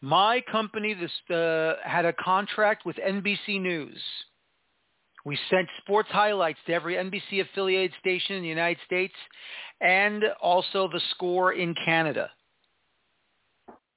My 0.00 0.40
company 0.52 0.94
this, 0.94 1.10
uh, 1.36 1.76
had 1.82 2.04
a 2.04 2.12
contract 2.12 2.84
with 2.84 2.96
NBC 2.96 3.58
News. 3.60 4.00
We 5.24 5.38
sent 5.50 5.68
sports 5.78 6.10
highlights 6.10 6.58
to 6.66 6.74
every 6.74 6.94
NBC 6.94 7.40
affiliated 7.40 7.92
station 8.00 8.36
in 8.36 8.42
the 8.42 8.48
United 8.48 8.78
States 8.84 9.14
and 9.80 10.24
also 10.40 10.88
the 10.92 11.00
score 11.10 11.54
in 11.54 11.74
Canada. 11.84 12.30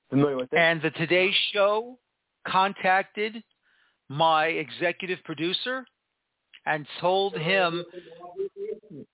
Familiar 0.10 0.38
with 0.38 0.54
it? 0.54 0.58
And 0.58 0.82
the 0.82 0.92
Today 0.92 1.32
Show 1.52 1.98
contacted 2.48 3.44
my 4.10 4.46
executive 4.46 5.20
producer 5.26 5.86
and 6.66 6.86
told 7.02 7.36
him 7.36 7.84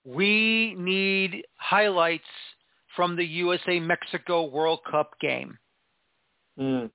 we 0.04 0.74
need 0.78 1.44
highlights 1.56 2.24
from 2.94 3.16
the 3.16 3.24
USA 3.24 3.80
Mexico 3.80 4.44
World 4.46 4.80
Cup 4.88 5.10
game. 5.20 5.58
Mm. 6.58 6.90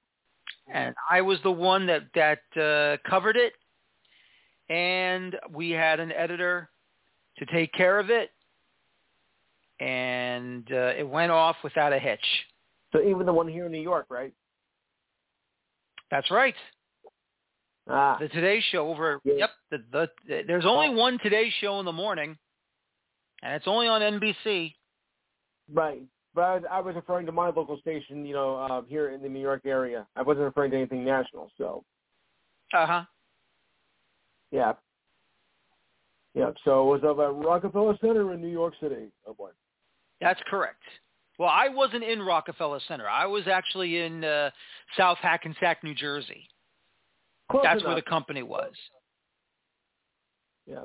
And 0.71 0.95
I 1.09 1.21
was 1.21 1.39
the 1.43 1.51
one 1.51 1.87
that 1.87 2.03
that 2.15 2.39
uh, 2.61 3.09
covered 3.09 3.35
it, 3.35 3.53
and 4.69 5.35
we 5.51 5.71
had 5.71 5.99
an 5.99 6.11
editor 6.11 6.69
to 7.37 7.45
take 7.47 7.71
care 7.73 7.99
of 7.99 8.09
it, 8.09 8.31
and 9.79 10.67
uh, 10.71 10.93
it 10.97 11.07
went 11.07 11.31
off 11.31 11.55
without 11.63 11.93
a 11.93 11.99
hitch. 11.99 12.25
So 12.91 13.01
even 13.01 13.25
the 13.25 13.33
one 13.33 13.47
here 13.47 13.65
in 13.65 13.71
New 13.71 13.81
York, 13.81 14.07
right? 14.09 14.33
That's 16.11 16.29
right. 16.31 16.55
Ah. 17.87 18.17
The 18.19 18.27
Today 18.29 18.61
Show 18.71 18.89
over. 18.89 19.19
Yeah. 19.23 19.33
Yep. 19.37 19.49
The, 19.71 20.09
the, 20.27 20.43
there's 20.47 20.65
only 20.65 20.89
one 20.89 21.19
Today 21.19 21.51
Show 21.61 21.79
in 21.79 21.85
the 21.85 21.91
morning, 21.91 22.37
and 23.41 23.53
it's 23.53 23.67
only 23.67 23.87
on 23.87 24.01
NBC. 24.01 24.73
Right. 25.73 26.01
But 26.35 26.41
I 26.41 26.53
was, 26.55 26.63
I 26.71 26.81
was 26.81 26.95
referring 26.95 27.25
to 27.25 27.31
my 27.31 27.47
local 27.47 27.79
station, 27.79 28.25
you 28.25 28.33
know, 28.33 28.55
uh, 28.57 28.81
here 28.87 29.09
in 29.09 29.21
the 29.21 29.29
New 29.29 29.41
York 29.41 29.61
area. 29.65 30.05
I 30.15 30.21
wasn't 30.21 30.45
referring 30.45 30.71
to 30.71 30.77
anything 30.77 31.03
national. 31.03 31.51
So, 31.57 31.83
Uh 32.73 32.85
huh. 32.85 33.03
Yeah. 34.51 34.73
Yeah. 36.33 36.51
So 36.63 36.81
it 36.81 37.01
was 37.01 37.01
of 37.03 37.19
a 37.19 37.31
Rockefeller 37.31 37.97
Center 38.01 38.33
in 38.33 38.41
New 38.41 38.47
York 38.49 38.73
City. 38.81 39.11
Oh, 39.27 39.33
boy. 39.33 39.49
That's 40.21 40.39
correct. 40.49 40.81
Well, 41.37 41.49
I 41.49 41.69
wasn't 41.69 42.03
in 42.03 42.21
Rockefeller 42.21 42.79
Center. 42.87 43.07
I 43.07 43.25
was 43.25 43.47
actually 43.47 43.97
in 43.97 44.23
uh, 44.23 44.51
South 44.97 45.17
Hackensack, 45.21 45.83
New 45.83 45.95
Jersey. 45.95 46.47
Close 47.49 47.63
That's 47.63 47.79
enough. 47.81 47.87
where 47.87 47.95
the 47.95 48.01
company 48.01 48.43
was. 48.43 48.73
Yeah. 50.67 50.83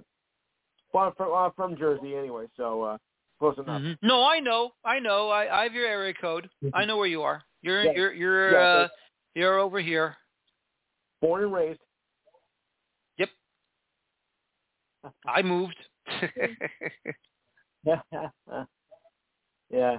Well, 0.93 1.05
I'm 1.05 1.13
from, 1.15 1.31
well, 1.33 1.39
I'm 1.45 1.53
from 1.57 1.77
Jersey 1.77 2.15
anyway, 2.17 2.47
so 2.57 2.83
uh, 2.83 2.99
close 3.41 3.59
enough. 3.59 3.83
Mhm. 3.83 3.99
No, 4.01 4.23
I 4.25 4.39
know. 4.41 4.71
I 4.85 4.99
know. 5.01 5.29
I, 5.29 5.61
I 5.61 5.63
have 5.65 5.75
your 5.75 5.87
area 5.87 6.15
code. 6.15 6.49
I 6.73 6.85
know 6.85 6.97
where 6.97 7.09
you 7.09 7.23
are. 7.23 7.43
You're 7.63 7.83
Yeah. 7.85 7.93
you're 7.97 8.13
you're 8.13 8.53
Yeah, 8.53 8.59
uh, 8.59 8.89
you're 9.35 9.59
over 9.59 9.81
here. 9.81 10.17
Born 11.21 11.43
and 11.43 11.53
raised. 11.53 11.81
Yep. 13.19 13.29
I 15.27 15.43
moved. 15.43 15.77
yeah. 19.71 19.99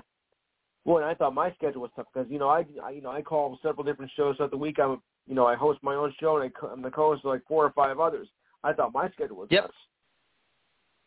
Boy, 0.85 0.97
and 0.97 1.05
I 1.05 1.15
thought 1.15 1.33
my 1.33 1.51
schedule 1.53 1.81
was 1.81 1.91
tough 1.95 2.05
because 2.13 2.29
you 2.29 2.37
know 2.37 2.49
I, 2.49 2.65
I 2.83 2.91
you 2.91 3.01
know 3.01 3.09
I 3.11 3.21
call 3.21 3.57
several 3.63 3.83
different 3.83 4.11
shows 4.15 4.37
throughout 4.37 4.51
the 4.51 4.57
week. 4.57 4.79
I'm 4.79 5.01
you 5.27 5.33
know 5.35 5.45
I 5.47 5.55
host 5.55 5.79
my 5.81 5.95
own 5.95 6.13
show 6.19 6.37
and 6.37 6.51
I, 6.61 6.67
I'm 6.67 6.81
the 6.81 6.91
co-host 6.91 7.25
of 7.25 7.29
like 7.29 7.41
four 7.47 7.65
or 7.65 7.71
five 7.71 7.99
others. 7.99 8.27
I 8.63 8.73
thought 8.73 8.93
my 8.93 9.09
schedule 9.11 9.37
was 9.37 9.47
Yep. 9.51 9.63
nuts. 9.63 9.73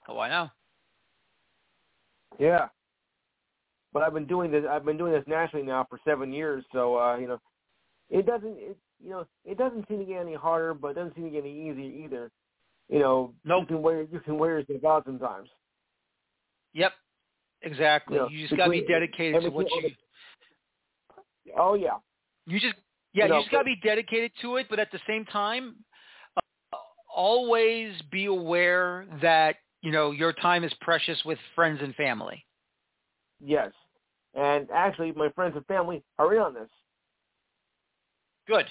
oh, 0.09 0.19
I 0.19 0.29
know. 0.29 0.49
Yeah. 2.39 2.69
But 3.93 4.03
I've 4.03 4.15
been 4.15 4.27
doing 4.27 4.51
this. 4.51 4.65
I've 4.69 4.85
been 4.85 4.99
doing 4.99 5.13
this 5.13 5.25
nationally 5.27 5.65
now 5.65 5.87
for 5.89 5.99
seven 6.05 6.33
years. 6.33 6.65
So 6.73 6.99
uh, 6.99 7.17
you 7.17 7.29
know, 7.29 7.41
it 8.11 8.27
doesn't. 8.27 8.57
It, 8.59 8.77
you 9.03 9.11
know, 9.11 9.27
it 9.45 9.57
doesn't 9.57 9.87
seem 9.89 10.01
to 10.01 10.05
get 10.05 10.21
any 10.21 10.35
harder, 10.35 10.75
but 10.75 10.89
it 10.89 10.95
doesn't 10.95 11.15
seem 11.15 11.25
to 11.25 11.31
get 11.31 11.45
any 11.45 11.71
easier 11.71 12.05
either. 12.05 12.31
You 12.89 12.99
know, 12.99 13.35
Nope. 13.45 13.63
you 13.63 13.67
can 13.67 13.83
wear 13.83 14.03
you 14.03 14.21
can 14.21 14.39
wear 14.39 14.61
yourself 14.61 14.85
out 14.85 15.05
sometimes. 15.05 15.49
Yep. 16.73 16.93
Exactly. 17.63 18.17
Yeah, 18.17 18.29
you 18.31 18.47
just 18.47 18.57
got 18.57 18.67
to 18.67 18.71
be 18.71 18.87
dedicated 18.87 19.43
to 19.43 19.51
what 19.51 19.67
you. 19.71 19.91
Oh 21.59 21.75
yeah. 21.75 21.97
You 22.47 22.61
just 22.61 22.77
yeah, 23.13 23.25
You 23.25 23.29
you, 23.29 23.35
know, 23.35 23.41
just 23.41 23.51
got 23.51 23.59
to 23.59 23.65
be 23.65 23.77
dedicated 23.83 24.33
to 24.43 24.57
it, 24.57 24.67
but 24.71 24.79
at 24.79 24.93
the 24.93 25.01
same 25.07 25.25
time, 25.25 25.77
uh, 26.37 26.77
always 27.15 27.95
be 28.11 28.27
aware 28.27 29.07
that 29.23 29.57
you 29.83 29.91
know 29.91 30.13
your 30.13 30.33
time 30.33 30.63
is 30.63 30.73
precious 30.81 31.19
with 31.25 31.39
friends 31.55 31.81
and 31.83 31.95
family. 31.95 32.45
Yes, 33.41 33.73
and 34.35 34.69
actually, 34.73 35.13
my 35.13 35.31
friends 35.31 35.57
and 35.57 35.67
family 35.67 36.03
are 36.19 36.35
in 36.35 36.41
on 36.41 36.55
this. 36.55 36.69
Good. 38.47 38.67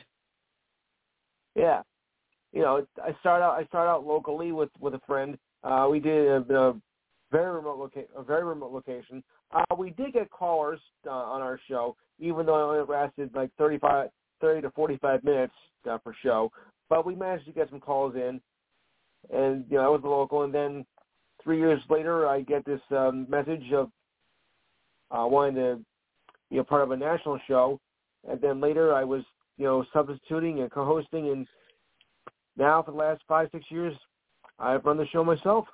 Yeah, 1.56 1.82
you 2.54 2.62
know, 2.62 2.86
I 3.04 3.16
start 3.20 3.42
out 3.42 3.60
I 3.60 3.66
start 3.66 3.88
out 3.88 4.06
locally 4.06 4.52
with 4.52 4.70
with 4.80 4.94
a 4.94 5.02
friend. 5.06 5.38
Uh, 5.64 5.88
we 5.90 6.00
did 6.00 6.28
a, 6.28 6.56
a 6.56 6.74
very 7.32 7.56
remote 7.56 7.78
loca- 7.78 8.12
a 8.16 8.24
very 8.24 8.44
remote 8.44 8.72
location. 8.72 9.24
Uh, 9.52 9.76
we 9.78 9.92
did 9.92 10.14
get 10.14 10.30
callers 10.30 10.80
uh, 11.06 11.12
on 11.12 11.42
our 11.42 11.60
show, 11.68 11.96
even 12.20 12.46
though 12.46 12.58
it 12.58 12.80
only 12.80 12.94
lasted 12.94 13.30
like 13.34 13.50
35, 13.58 14.10
30 14.42 14.62
to 14.62 14.72
45 14.72 15.24
minutes 15.24 15.54
uh, 15.90 15.98
per 15.98 16.14
show. 16.24 16.52
But 16.90 17.06
we 17.06 17.16
managed 17.16 17.46
to 17.46 17.52
get 17.52 17.70
some 17.70 17.80
calls 17.80 18.16
in, 18.16 18.40
and 19.34 19.66
you 19.70 19.78
know, 19.78 19.86
I 19.86 19.90
was 19.90 20.02
local. 20.04 20.44
And 20.44 20.54
then 20.54 20.86
three 21.44 21.60
years 21.60 21.82
later, 21.90 22.28
I 22.28 22.42
get 22.42 22.66
this 22.66 22.82
um, 22.92 23.26
message 23.30 23.72
of 23.74 23.90
uh, 25.12 25.28
wanting 25.28 25.56
to 25.56 25.80
be 26.50 26.58
a 26.58 26.64
part 26.64 26.84
of 26.84 26.92
a 26.92 26.98
national 26.98 27.40
show. 27.48 27.80
And 28.30 28.40
then 28.42 28.62
later, 28.62 28.94
I 28.94 29.04
was 29.04 29.24
you 29.58 29.66
know 29.66 29.86
substituting 29.94 30.62
and 30.62 30.72
co-hosting, 30.72 31.30
and 31.30 31.48
now 32.58 32.82
for 32.82 32.92
the 32.92 32.98
last 32.98 33.22
five 33.28 33.50
six 33.52 33.66
years, 33.70 33.96
I've 34.60 34.86
run 34.86 34.98
the 34.98 35.08
show 35.08 35.24
myself, 35.24 35.66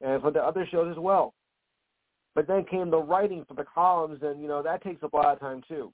and 0.00 0.20
for 0.20 0.30
the 0.30 0.42
other 0.42 0.66
shows 0.70 0.90
as 0.90 0.98
well. 0.98 1.34
But 2.34 2.46
then 2.46 2.64
came 2.64 2.90
the 2.90 2.98
writing 2.98 3.44
for 3.48 3.54
the 3.54 3.64
columns, 3.64 4.20
and 4.22 4.40
you 4.40 4.48
know 4.48 4.62
that 4.62 4.82
takes 4.82 5.02
a 5.02 5.16
lot 5.16 5.32
of 5.32 5.40
time 5.40 5.62
too. 5.66 5.92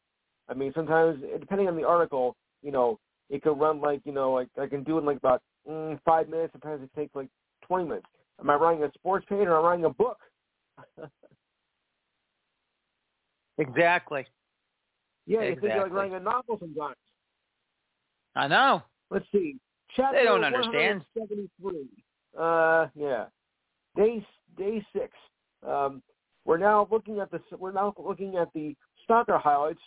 I 0.48 0.54
mean, 0.54 0.72
sometimes 0.74 1.22
depending 1.38 1.68
on 1.68 1.76
the 1.76 1.86
article, 1.86 2.36
you 2.62 2.72
know, 2.72 2.98
it 3.30 3.42
could 3.42 3.58
run 3.58 3.80
like 3.80 4.00
you 4.04 4.12
know, 4.12 4.32
like 4.32 4.48
I 4.60 4.66
can 4.66 4.82
do 4.82 4.96
it 4.96 5.00
in 5.00 5.06
like 5.06 5.18
about 5.18 5.40
mm, 5.68 5.98
five 6.04 6.28
minutes. 6.28 6.52
Sometimes 6.52 6.82
it 6.82 6.90
takes 6.98 7.14
like 7.14 7.28
twenty 7.64 7.84
minutes. 7.84 8.06
Am 8.40 8.50
I 8.50 8.56
writing 8.56 8.82
a 8.82 8.92
sports 8.94 9.24
page 9.28 9.46
or 9.46 9.56
am 9.56 9.64
I 9.64 9.68
writing 9.68 9.84
a 9.84 9.90
book? 9.90 10.18
exactly. 13.58 14.26
Yeah, 15.26 15.42
exactly. 15.42 15.48
you 15.48 15.60
think 15.60 15.74
you're 15.74 15.82
like 15.84 15.92
writing 15.92 16.14
a 16.14 16.20
novel 16.20 16.58
sometimes. 16.58 16.96
I 18.34 18.48
know. 18.48 18.82
Let's 19.10 19.26
see. 19.30 19.56
Chapter 19.94 20.18
they 20.18 20.24
don't 20.24 20.44
understand. 20.44 21.02
Uh, 22.38 22.86
yeah. 22.94 23.26
Day 23.96 24.24
day 24.56 24.84
six. 24.92 25.10
Um, 25.66 26.02
we're 26.44 26.58
now 26.58 26.88
looking 26.90 27.20
at 27.20 27.30
the 27.30 27.40
we're 27.58 27.72
now 27.72 27.94
looking 27.98 28.36
at 28.36 28.52
the 28.54 28.74
soccer 29.06 29.38
highlights 29.38 29.80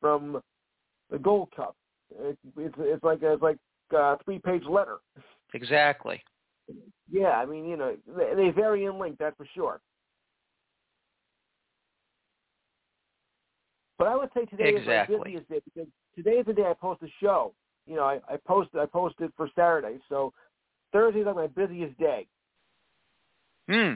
from 0.00 0.42
the 1.10 1.18
Gold 1.18 1.50
Cup. 1.54 1.76
It's 2.20 2.38
it's, 2.56 2.74
it's 2.78 3.04
like 3.04 3.22
a, 3.22 3.34
it's 3.34 3.42
like 3.42 3.58
a 3.92 4.16
three 4.24 4.38
page 4.38 4.64
letter. 4.68 4.98
Exactly. 5.54 6.22
Yeah, 7.10 7.30
I 7.30 7.46
mean, 7.46 7.66
you 7.66 7.76
know, 7.76 7.96
they, 8.06 8.34
they 8.34 8.50
vary 8.50 8.84
in 8.84 8.98
length, 8.98 9.18
that's 9.18 9.36
for 9.36 9.46
sure. 9.54 9.80
But 13.98 14.08
I 14.08 14.16
would 14.16 14.28
say 14.34 14.44
today 14.44 14.74
exactly. 14.76 15.14
is 15.14 15.20
my 15.20 15.24
busiest 15.24 15.48
day 15.48 15.60
because 15.64 15.88
today 16.14 16.32
is 16.32 16.46
the 16.46 16.52
day 16.52 16.64
I 16.68 16.74
post 16.74 17.00
the 17.00 17.08
show. 17.20 17.54
You 17.88 17.96
know, 17.96 18.04
I, 18.04 18.20
I 18.28 18.36
post 18.46 18.70
I 18.78 18.86
posted 18.86 19.32
for 19.36 19.48
Saturday, 19.56 19.98
so 20.08 20.32
Thursday's 20.92 21.26
like 21.26 21.36
my 21.36 21.46
busiest 21.46 21.98
day. 21.98 22.26
Hmm. 23.68 23.94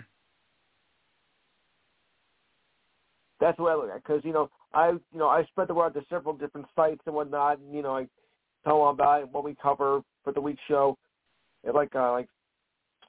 That's 3.40 3.56
the 3.56 3.64
way 3.64 3.72
I 3.72 3.74
look 3.74 3.90
at 3.90 3.96
it. 3.96 4.02
Because 4.06 4.24
you 4.24 4.32
know, 4.32 4.50
I 4.72 4.90
you 4.90 5.00
know 5.14 5.28
I 5.28 5.44
spread 5.44 5.68
the 5.68 5.74
word 5.74 5.94
to 5.94 6.02
several 6.08 6.34
different 6.34 6.66
sites 6.74 7.02
and 7.06 7.14
whatnot. 7.14 7.58
And, 7.58 7.74
you 7.74 7.82
know, 7.82 7.96
I 7.96 8.06
tell 8.64 8.78
them 8.78 8.88
about 8.88 9.22
it, 9.22 9.28
what 9.30 9.44
we 9.44 9.56
cover 9.60 10.00
for 10.24 10.32
the 10.32 10.40
week 10.40 10.58
show, 10.68 10.96
at 11.66 11.74
like 11.74 11.94
uh, 11.94 12.12
like 12.12 12.28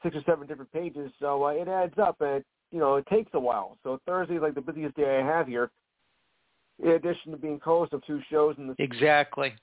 six 0.02 0.15
or 0.15 0.24
seven 0.26 0.48
different 0.48 0.72
pages. 0.72 1.12
So 1.19 1.46
uh, 1.46 1.50
it 1.50 1.67
adds 1.67 1.93
up, 1.98 2.17
and 2.22 2.38
it, 2.38 2.46
you 2.72 2.80
know 2.80 2.96
it 2.96 3.06
takes 3.08 3.32
a 3.34 3.39
while. 3.39 3.78
So 3.84 4.00
Thursday 4.06 4.36
is 4.36 4.41
like 4.41 4.56
the 4.56 4.62
busiest 4.62 4.96
day 4.96 5.19
I 5.22 5.26
have 5.26 5.48
here. 5.48 5.72
In 6.84 6.89
addition 6.89 7.32
to 7.32 7.38
being 7.38 7.60
co-host 7.60 7.93
of 7.93 8.06
two 8.06 8.19
shows 8.32 8.56
in 8.58 8.67
the 8.67 8.76
exactly, 8.80 9.54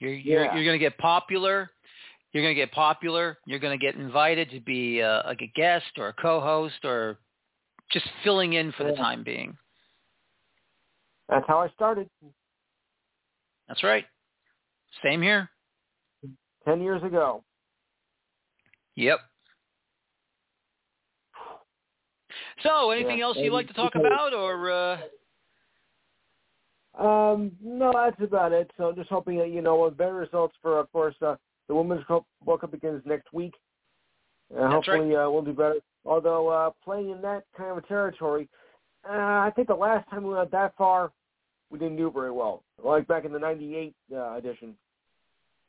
you're 0.00 0.12
you're, 0.12 0.44
Yeah. 0.44 0.54
you're 0.54 0.64
going 0.64 0.78
to 0.78 0.84
get 0.84 0.98
popular. 0.98 1.70
You're 2.32 2.42
going 2.42 2.54
to 2.54 2.60
get 2.60 2.72
popular. 2.72 3.38
You're 3.46 3.58
going 3.58 3.78
to 3.78 3.84
get 3.84 3.94
invited 3.96 4.50
to 4.50 4.60
be 4.60 5.02
uh, 5.02 5.22
like 5.26 5.42
a 5.42 5.52
guest 5.54 5.92
or 5.98 6.08
a 6.08 6.12
co-host 6.12 6.84
or 6.84 7.18
just 7.92 8.06
filling 8.22 8.54
in 8.54 8.72
for 8.72 8.84
the 8.84 8.92
time 8.92 9.24
being. 9.24 9.56
That's 11.28 11.44
how 11.46 11.60
I 11.60 11.68
started 11.70 12.08
That's 13.68 13.82
right. 13.84 14.04
Same 15.02 15.22
here. 15.22 15.48
ten 16.64 16.80
years 16.80 17.02
ago. 17.02 17.44
Yep. 18.96 19.20
So, 22.62 22.90
anything 22.90 23.18
Yeah, 23.18 23.24
else 23.24 23.36
you'd 23.40 23.52
like 23.52 23.68
to 23.68 23.74
talk 23.74 23.94
about, 23.94 24.34
or 24.34 24.70
uh, 24.70 24.98
Um, 26.98 27.52
no, 27.62 27.92
that's 27.94 28.20
about 28.20 28.52
it. 28.52 28.70
So 28.76 28.92
just 28.92 29.08
hoping 29.10 29.38
that 29.38 29.50
you 29.50 29.62
know 29.62 29.88
better 29.90 30.14
results 30.14 30.54
for, 30.60 30.78
of 30.78 30.90
course, 30.92 31.14
uh, 31.22 31.36
the 31.68 31.74
women's 31.74 32.04
Cup 32.06 32.26
World 32.44 32.62
Cup 32.62 32.72
begins 32.72 33.02
next 33.06 33.32
week. 33.32 33.54
Uh, 34.52 34.62
That's 34.68 34.88
right. 34.88 34.96
hopefully, 34.98 35.16
uh, 35.16 35.30
we'll 35.30 35.42
do 35.42 35.52
better. 35.52 35.76
Although 36.04 36.48
uh, 36.48 36.70
playing 36.82 37.10
in 37.10 37.22
that 37.22 37.44
kind 37.56 37.70
of 37.70 37.78
a 37.78 37.82
territory, 37.82 38.48
uh, 39.08 39.12
I 39.12 39.52
think 39.54 39.68
the 39.68 39.74
last 39.74 40.08
time 40.10 40.24
we 40.24 40.34
went 40.34 40.50
that 40.50 40.74
far, 40.76 41.12
we 41.70 41.78
didn't 41.78 41.96
do 41.96 42.10
very 42.10 42.32
well. 42.32 42.64
Like 42.82 43.06
back 43.06 43.24
in 43.24 43.32
the 43.32 43.38
'98 43.38 43.94
uh, 44.12 44.34
edition, 44.34 44.74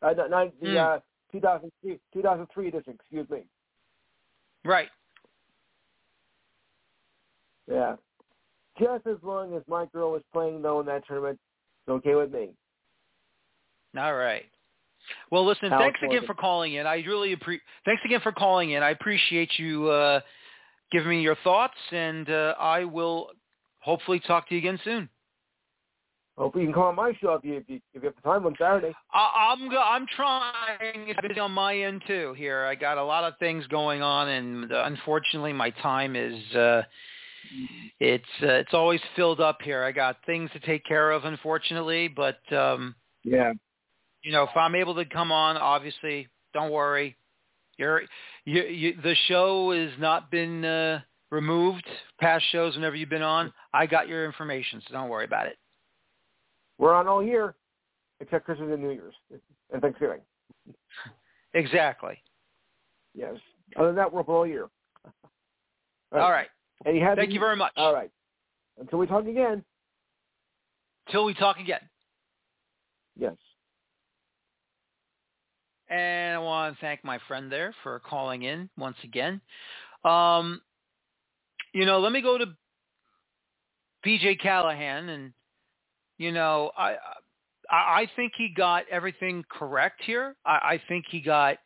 uh, 0.01 0.13
no, 0.13 0.27
nine, 0.27 0.51
the 0.61 0.69
Hmm. 0.71 0.77
uh, 0.77 0.99
2003, 1.31 1.99
2003 2.13 2.67
edition. 2.67 2.93
Excuse 2.93 3.29
me. 3.29 3.43
right? 4.65 4.89
Yeah. 7.69 7.95
Just 8.81 9.05
as 9.05 9.17
long 9.21 9.53
as 9.55 9.61
my 9.67 9.85
girl 9.87 10.11
was 10.11 10.23
playing 10.33 10.61
though 10.61 10.79
in 10.79 10.85
that 10.87 11.05
tournament, 11.07 11.39
it's 11.85 11.91
okay 11.91 12.15
with 12.15 12.31
me. 12.33 12.49
All 13.97 14.15
right. 14.15 14.45
Well, 15.29 15.45
listen. 15.45 15.71
Alex 15.71 15.97
thanks 15.99 16.15
again 16.15 16.25
for 16.25 16.33
calling 16.33 16.73
in. 16.75 16.87
I 16.87 16.95
really 16.95 17.33
appreciate. 17.33 17.61
thanks 17.85 18.01
again 18.05 18.21
for 18.21 18.31
calling 18.31 18.71
in. 18.71 18.81
I 18.81 18.91
appreciate 18.91 19.51
you 19.57 19.87
uh, 19.89 20.21
giving 20.91 21.09
me 21.09 21.21
your 21.21 21.35
thoughts, 21.43 21.77
and 21.91 22.29
uh, 22.29 22.55
I 22.59 22.85
will 22.85 23.31
hopefully 23.79 24.19
talk 24.25 24.47
to 24.49 24.55
you 24.55 24.59
again 24.59 24.79
soon. 24.83 25.09
Hopefully, 26.37 26.63
you 26.63 26.67
can 26.69 26.73
call 26.73 26.87
on 26.87 26.95
my 26.95 27.13
show 27.21 27.33
if 27.33 27.43
you 27.43 27.57
if 27.57 27.63
you, 27.67 27.75
if 27.93 28.01
you 28.01 28.09
have 28.09 28.15
the 28.15 28.21
time 28.21 28.45
on 28.45 28.55
Saturday. 28.57 28.95
I, 29.13 29.53
I'm 29.53 29.69
go- 29.69 29.83
I'm 29.83 30.07
trying. 30.15 31.09
It's 31.09 31.19
busy 31.21 31.39
on 31.39 31.51
my 31.51 31.77
end 31.77 32.01
too. 32.07 32.33
Here, 32.37 32.63
I 32.65 32.75
got 32.75 32.97
a 32.97 33.03
lot 33.03 33.25
of 33.25 33.37
things 33.37 33.67
going 33.67 34.01
on, 34.01 34.29
and 34.29 34.71
uh, 34.71 34.83
unfortunately, 34.85 35.53
my 35.53 35.69
time 35.69 36.15
is 36.15 36.55
uh, 36.55 36.83
it's 37.99 38.23
uh, 38.41 38.47
it's 38.53 38.73
always 38.73 39.01
filled 39.15 39.39
up 39.39 39.61
here. 39.61 39.83
I 39.83 39.91
got 39.91 40.17
things 40.25 40.49
to 40.53 40.59
take 40.59 40.85
care 40.85 41.11
of, 41.11 41.25
unfortunately, 41.25 42.07
but 42.07 42.39
um, 42.51 42.95
Yeah. 43.23 43.53
you 44.23 44.31
know, 44.31 44.43
if 44.43 44.55
I'm 44.55 44.75
able 44.75 44.95
to 44.95 45.05
come 45.05 45.31
on, 45.31 45.57
obviously, 45.57 46.27
don't 46.53 46.71
worry. 46.71 47.15
You're, 47.77 48.03
you, 48.45 48.63
you, 48.63 49.01
the 49.01 49.15
show 49.27 49.71
has 49.71 49.91
not 49.99 50.29
been 50.29 50.63
uh, 50.65 51.01
removed. 51.31 51.85
Past 52.19 52.43
shows, 52.51 52.75
whenever 52.75 52.95
you've 52.95 53.09
been 53.09 53.21
on, 53.21 53.51
I 53.73 53.85
got 53.85 54.07
your 54.07 54.25
information, 54.25 54.81
so 54.87 54.93
don't 54.93 55.09
worry 55.09 55.25
about 55.25 55.47
it. 55.47 55.57
We're 56.77 56.93
on 56.93 57.07
all 57.07 57.23
year, 57.23 57.55
except 58.19 58.45
Christmas 58.45 58.69
and 58.71 58.81
New 58.81 58.91
Year's 58.91 59.13
and 59.71 59.81
Thanksgiving. 59.81 60.19
Exactly. 61.53 62.17
Yes. 63.13 63.35
Other 63.75 63.87
than 63.87 63.95
that, 63.97 64.13
we're 64.13 64.21
open 64.21 64.35
all 64.35 64.47
year. 64.47 64.69
All 66.13 66.31
right. 66.31 66.47
And 66.47 66.49
Thank 66.83 67.33
you 67.33 67.39
very 67.39 67.55
much. 67.55 67.73
All 67.77 67.93
right. 67.93 68.11
Until 68.79 68.99
we 68.99 69.07
talk 69.07 69.25
again. 69.27 69.63
Till 71.11 71.25
we 71.25 71.33
talk 71.33 71.59
again. 71.59 71.81
Yes. 73.17 73.35
And 75.89 76.35
I 76.35 76.39
want 76.39 76.75
to 76.75 76.81
thank 76.81 77.03
my 77.03 77.19
friend 77.27 77.51
there 77.51 77.75
for 77.83 77.99
calling 77.99 78.43
in 78.43 78.69
once 78.77 78.95
again. 79.03 79.41
Um, 80.05 80.61
you 81.73 81.85
know, 81.85 81.99
let 81.99 82.11
me 82.11 82.21
go 82.21 82.37
to 82.37 82.45
B.J. 84.03 84.35
Callaghan, 84.37 85.09
and 85.09 85.33
you 86.17 86.31
know, 86.31 86.71
I 86.77 86.95
I, 87.69 88.01
I 88.01 88.07
think 88.15 88.33
he 88.37 88.53
got 88.55 88.85
everything 88.89 89.43
correct 89.49 90.01
here. 90.05 90.35
I, 90.45 90.51
I 90.51 90.81
think 90.87 91.05
he 91.09 91.21
got 91.21 91.57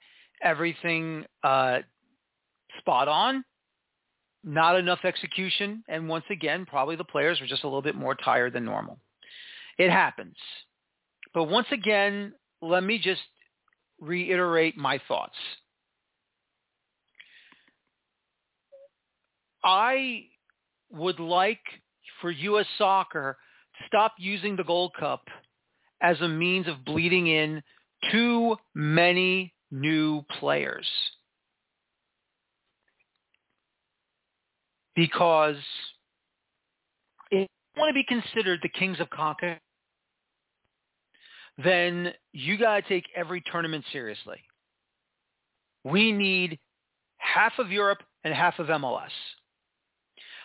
everything 0.41 1.25
uh, 1.43 1.79
spot 2.79 3.07
on. 3.07 3.43
Not 4.47 4.77
enough 4.77 4.99
execution, 5.03 5.83
and 5.87 6.07
once 6.07 6.25
again, 6.29 6.67
probably 6.67 6.95
the 6.95 7.03
players 7.03 7.41
were 7.41 7.47
just 7.47 7.63
a 7.63 7.67
little 7.67 7.81
bit 7.81 7.95
more 7.95 8.13
tired 8.13 8.53
than 8.53 8.63
normal. 8.63 8.99
It 9.79 9.89
happens. 9.89 10.35
But 11.33 11.45
once 11.45 11.65
again, 11.71 12.33
let 12.61 12.83
me 12.83 12.99
just 12.99 13.21
reiterate 13.99 14.77
my 14.77 15.01
thoughts. 15.07 15.35
I 19.63 20.25
would 20.91 21.19
like 21.19 21.59
for 22.21 22.29
U.S. 22.29 22.67
soccer 22.77 23.37
to 23.79 23.87
stop 23.87 24.13
using 24.19 24.55
the 24.55 24.63
Gold 24.63 24.91
Cup 24.99 25.27
as 26.01 26.21
a 26.21 26.27
means 26.27 26.67
of 26.67 26.85
bleeding 26.85 27.27
in 27.27 27.63
too 28.11 28.57
many 28.75 29.55
new 29.71 30.23
players. 30.39 30.87
Because 34.95 35.57
if 37.31 37.47
you 37.75 37.79
want 37.79 37.89
to 37.89 37.93
be 37.93 38.03
considered 38.03 38.59
the 38.63 38.69
kings 38.69 38.99
of 38.99 39.09
CONCACAF, 39.09 39.57
then 41.63 42.13
you 42.33 42.57
got 42.57 42.75
to 42.75 42.81
take 42.81 43.05
every 43.15 43.43
tournament 43.51 43.85
seriously. 43.91 44.37
We 45.83 46.11
need 46.11 46.59
half 47.17 47.53
of 47.59 47.71
Europe 47.71 47.99
and 48.23 48.33
half 48.33 48.59
of 48.59 48.67
MLS. 48.67 49.11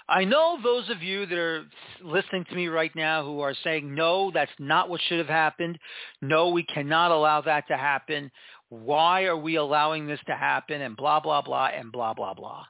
I 0.09 0.25
know 0.25 0.59
those 0.63 0.89
of 0.91 1.03
you 1.03 1.25
that 1.27 1.39
are 1.39 1.65
listening 2.03 2.45
to 2.51 2.57
me 2.57 2.67
right 2.67 2.95
now 2.97 3.25
who 3.25 3.41
are 3.41 3.55
saying, 3.63 3.95
no, 3.95 4.33
that's 4.33 4.51
not 4.59 4.89
what 4.89 5.01
should 5.03 5.19
have 5.19 5.29
happened. 5.29 5.79
No, 6.21 6.49
we 6.49 6.65
cannot 6.65 7.13
allow 7.13 7.41
that 7.43 7.69
to 7.69 7.77
happen. 7.77 8.31
Why 8.71 9.25
are 9.25 9.37
we 9.37 9.55
allowing 9.55 10.07
this 10.07 10.19
to 10.27 10.35
happen? 10.35 10.81
And 10.81 10.97
blah, 10.97 11.21
blah, 11.21 11.43
blah, 11.43 11.67
and 11.67 11.93
blah, 11.93 12.13
blah, 12.13 12.35
blah. 12.35 12.65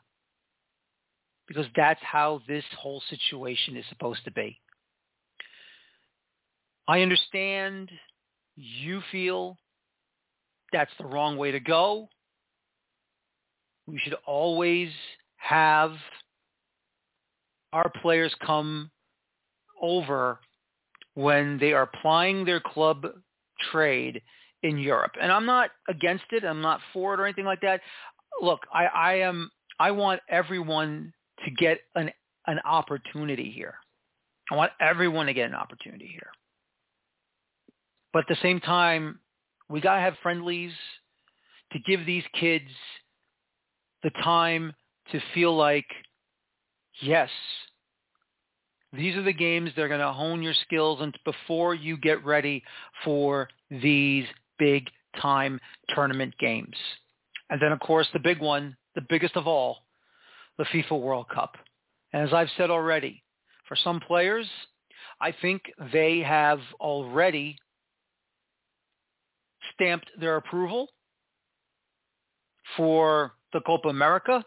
Because 1.50 1.66
that's 1.74 2.00
how 2.00 2.40
this 2.46 2.62
whole 2.78 3.02
situation 3.10 3.76
is 3.76 3.84
supposed 3.88 4.24
to 4.24 4.30
be. 4.30 4.56
I 6.86 7.00
understand 7.00 7.90
you 8.54 9.02
feel 9.10 9.58
that's 10.72 10.92
the 10.96 11.06
wrong 11.06 11.36
way 11.36 11.50
to 11.50 11.58
go. 11.58 12.08
We 13.88 13.98
should 13.98 14.14
always 14.28 14.90
have 15.38 15.90
our 17.72 17.90
players 18.00 18.32
come 18.46 18.92
over 19.82 20.38
when 21.14 21.58
they 21.58 21.72
are 21.72 21.90
plying 22.00 22.44
their 22.44 22.60
club 22.60 23.06
trade 23.72 24.22
in 24.62 24.78
Europe. 24.78 25.12
And 25.20 25.32
I'm 25.32 25.46
not 25.46 25.70
against 25.88 26.26
it. 26.30 26.44
I'm 26.44 26.62
not 26.62 26.80
for 26.92 27.14
it 27.14 27.18
or 27.18 27.26
anything 27.26 27.44
like 27.44 27.62
that. 27.62 27.80
Look, 28.40 28.60
I, 28.72 28.86
I 28.86 29.14
am. 29.14 29.50
I 29.80 29.90
want 29.90 30.20
everyone 30.28 31.12
to 31.44 31.50
get 31.50 31.80
an 31.94 32.10
an 32.46 32.58
opportunity 32.64 33.50
here. 33.50 33.74
I 34.50 34.56
want 34.56 34.72
everyone 34.80 35.26
to 35.26 35.34
get 35.34 35.48
an 35.48 35.54
opportunity 35.54 36.08
here. 36.08 36.30
But 38.12 38.20
at 38.20 38.28
the 38.28 38.42
same 38.42 38.60
time, 38.60 39.20
we 39.68 39.80
got 39.80 39.96
to 39.96 40.00
have 40.00 40.14
friendlies 40.22 40.72
to 41.72 41.78
give 41.78 42.04
these 42.04 42.24
kids 42.38 42.70
the 44.02 44.10
time 44.24 44.72
to 45.12 45.20
feel 45.34 45.56
like 45.56 45.86
Yes. 47.00 47.30
These 48.92 49.16
are 49.16 49.22
the 49.22 49.32
games 49.32 49.70
they're 49.74 49.88
going 49.88 50.00
to 50.00 50.12
hone 50.12 50.42
your 50.42 50.54
skills 50.64 51.00
and 51.00 51.16
before 51.24 51.74
you 51.74 51.96
get 51.96 52.24
ready 52.24 52.62
for 53.04 53.48
these 53.70 54.26
big 54.58 54.88
time 55.20 55.60
tournament 55.94 56.34
games. 56.38 56.76
And 57.50 57.60
then 57.62 57.72
of 57.72 57.80
course 57.80 58.08
the 58.12 58.18
big 58.18 58.40
one, 58.40 58.76
the 58.94 59.06
biggest 59.08 59.36
of 59.36 59.46
all, 59.46 59.78
the 60.60 60.66
FIFA 60.66 61.00
World 61.00 61.26
Cup. 61.34 61.56
And 62.12 62.22
as 62.22 62.34
I've 62.34 62.50
said 62.58 62.68
already, 62.68 63.22
for 63.66 63.76
some 63.76 63.98
players, 63.98 64.46
I 65.18 65.32
think 65.32 65.62
they 65.90 66.18
have 66.18 66.60
already 66.78 67.56
stamped 69.72 70.10
their 70.20 70.36
approval 70.36 70.88
for 72.76 73.32
the 73.54 73.60
Copa 73.60 73.88
America 73.88 74.44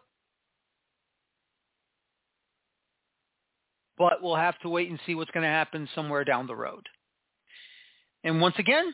but 3.98 4.22
we'll 4.22 4.36
have 4.36 4.58
to 4.60 4.70
wait 4.70 4.90
and 4.90 5.00
see 5.06 5.16
what's 5.16 5.32
going 5.32 5.44
to 5.44 5.50
happen 5.50 5.88
somewhere 5.94 6.24
down 6.24 6.48
the 6.48 6.56
road. 6.56 6.88
And 8.24 8.42
once 8.42 8.56
again, 8.58 8.94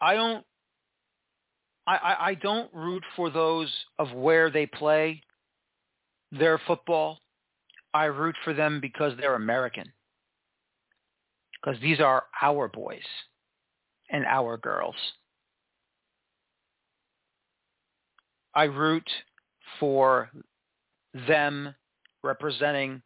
I 0.00 0.14
don't 0.14 0.44
I, 1.86 2.16
I, 2.18 2.34
don't 2.34 2.72
root 2.72 3.02
for 3.14 3.28
those 3.28 3.70
of 3.98 4.10
where 4.12 4.50
they 4.50 4.64
play 4.66 5.20
their 6.32 6.58
football. 6.66 7.18
I 7.92 8.06
root 8.06 8.34
for 8.42 8.54
them 8.54 8.80
because 8.80 9.12
they're 9.18 9.34
American. 9.34 9.92
Because 11.62 11.80
these 11.82 12.00
are 12.00 12.24
our 12.42 12.68
boys 12.68 13.04
and 14.10 14.24
our 14.24 14.56
girls. 14.56 14.96
I 18.54 18.64
root 18.64 19.08
for 19.78 20.30
them 21.28 21.74
representing 22.22 23.02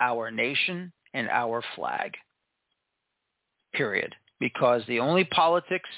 our 0.00 0.30
nation 0.30 0.92
and 1.14 1.28
our 1.28 1.62
flag. 1.74 2.12
Period. 3.74 4.14
Because 4.38 4.82
the 4.86 5.00
only 5.00 5.24
politics 5.24 5.88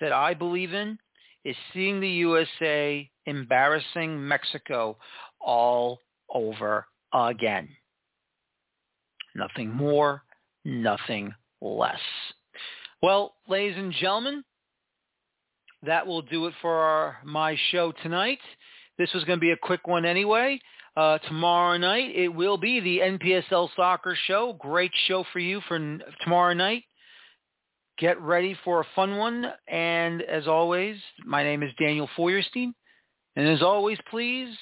that 0.00 0.12
I 0.12 0.34
believe 0.34 0.74
in 0.74 0.98
is 1.44 1.56
seeing 1.72 2.00
the 2.00 2.08
USA 2.08 3.08
embarrassing 3.26 4.26
Mexico 4.26 4.96
all 5.40 6.00
over 6.32 6.86
again. 7.12 7.68
Nothing 9.34 9.70
more, 9.70 10.22
nothing 10.64 11.34
less. 11.60 11.98
Well, 13.02 13.34
ladies 13.48 13.76
and 13.76 13.92
gentlemen, 13.92 14.44
that 15.84 16.06
will 16.06 16.22
do 16.22 16.46
it 16.46 16.54
for 16.60 16.74
our, 16.74 17.16
my 17.24 17.56
show 17.70 17.92
tonight. 18.02 18.38
This 18.98 19.12
was 19.12 19.24
going 19.24 19.38
to 19.38 19.40
be 19.40 19.50
a 19.50 19.56
quick 19.56 19.86
one 19.86 20.04
anyway. 20.04 20.60
Uh, 20.96 21.18
tomorrow 21.18 21.78
night, 21.78 22.14
it 22.14 22.28
will 22.28 22.58
be 22.58 22.78
the 22.78 22.98
NPSL 22.98 23.70
Soccer 23.74 24.16
Show. 24.26 24.52
Great 24.60 24.92
show 25.06 25.24
for 25.32 25.38
you 25.38 25.60
for 25.66 25.76
n- 25.76 26.02
tomorrow 26.22 26.52
night. 26.52 26.84
Get 27.98 28.20
ready 28.20 28.56
for 28.64 28.80
a 28.80 28.86
fun 28.94 29.16
one. 29.16 29.46
And 29.68 30.22
as 30.22 30.46
always, 30.46 30.96
my 31.24 31.42
name 31.42 31.62
is 31.62 31.70
Daniel 31.78 32.08
Feuerstein. 32.16 32.74
And 33.36 33.48
as 33.48 33.62
always, 33.62 33.98
please 34.10 34.54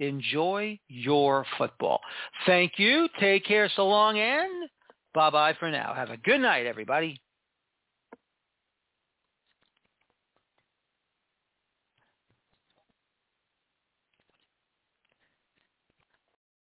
enjoy 0.00 0.78
your 0.88 1.44
football. 1.56 2.00
Thank 2.46 2.72
you. 2.78 3.08
Take 3.18 3.44
care 3.44 3.70
so 3.74 3.86
long 3.86 4.18
and 4.18 4.68
bye-bye 5.14 5.54
for 5.58 5.70
now. 5.70 5.92
Have 5.94 6.10
a 6.10 6.16
good 6.16 6.40
night, 6.40 6.66
everybody. 6.66 7.20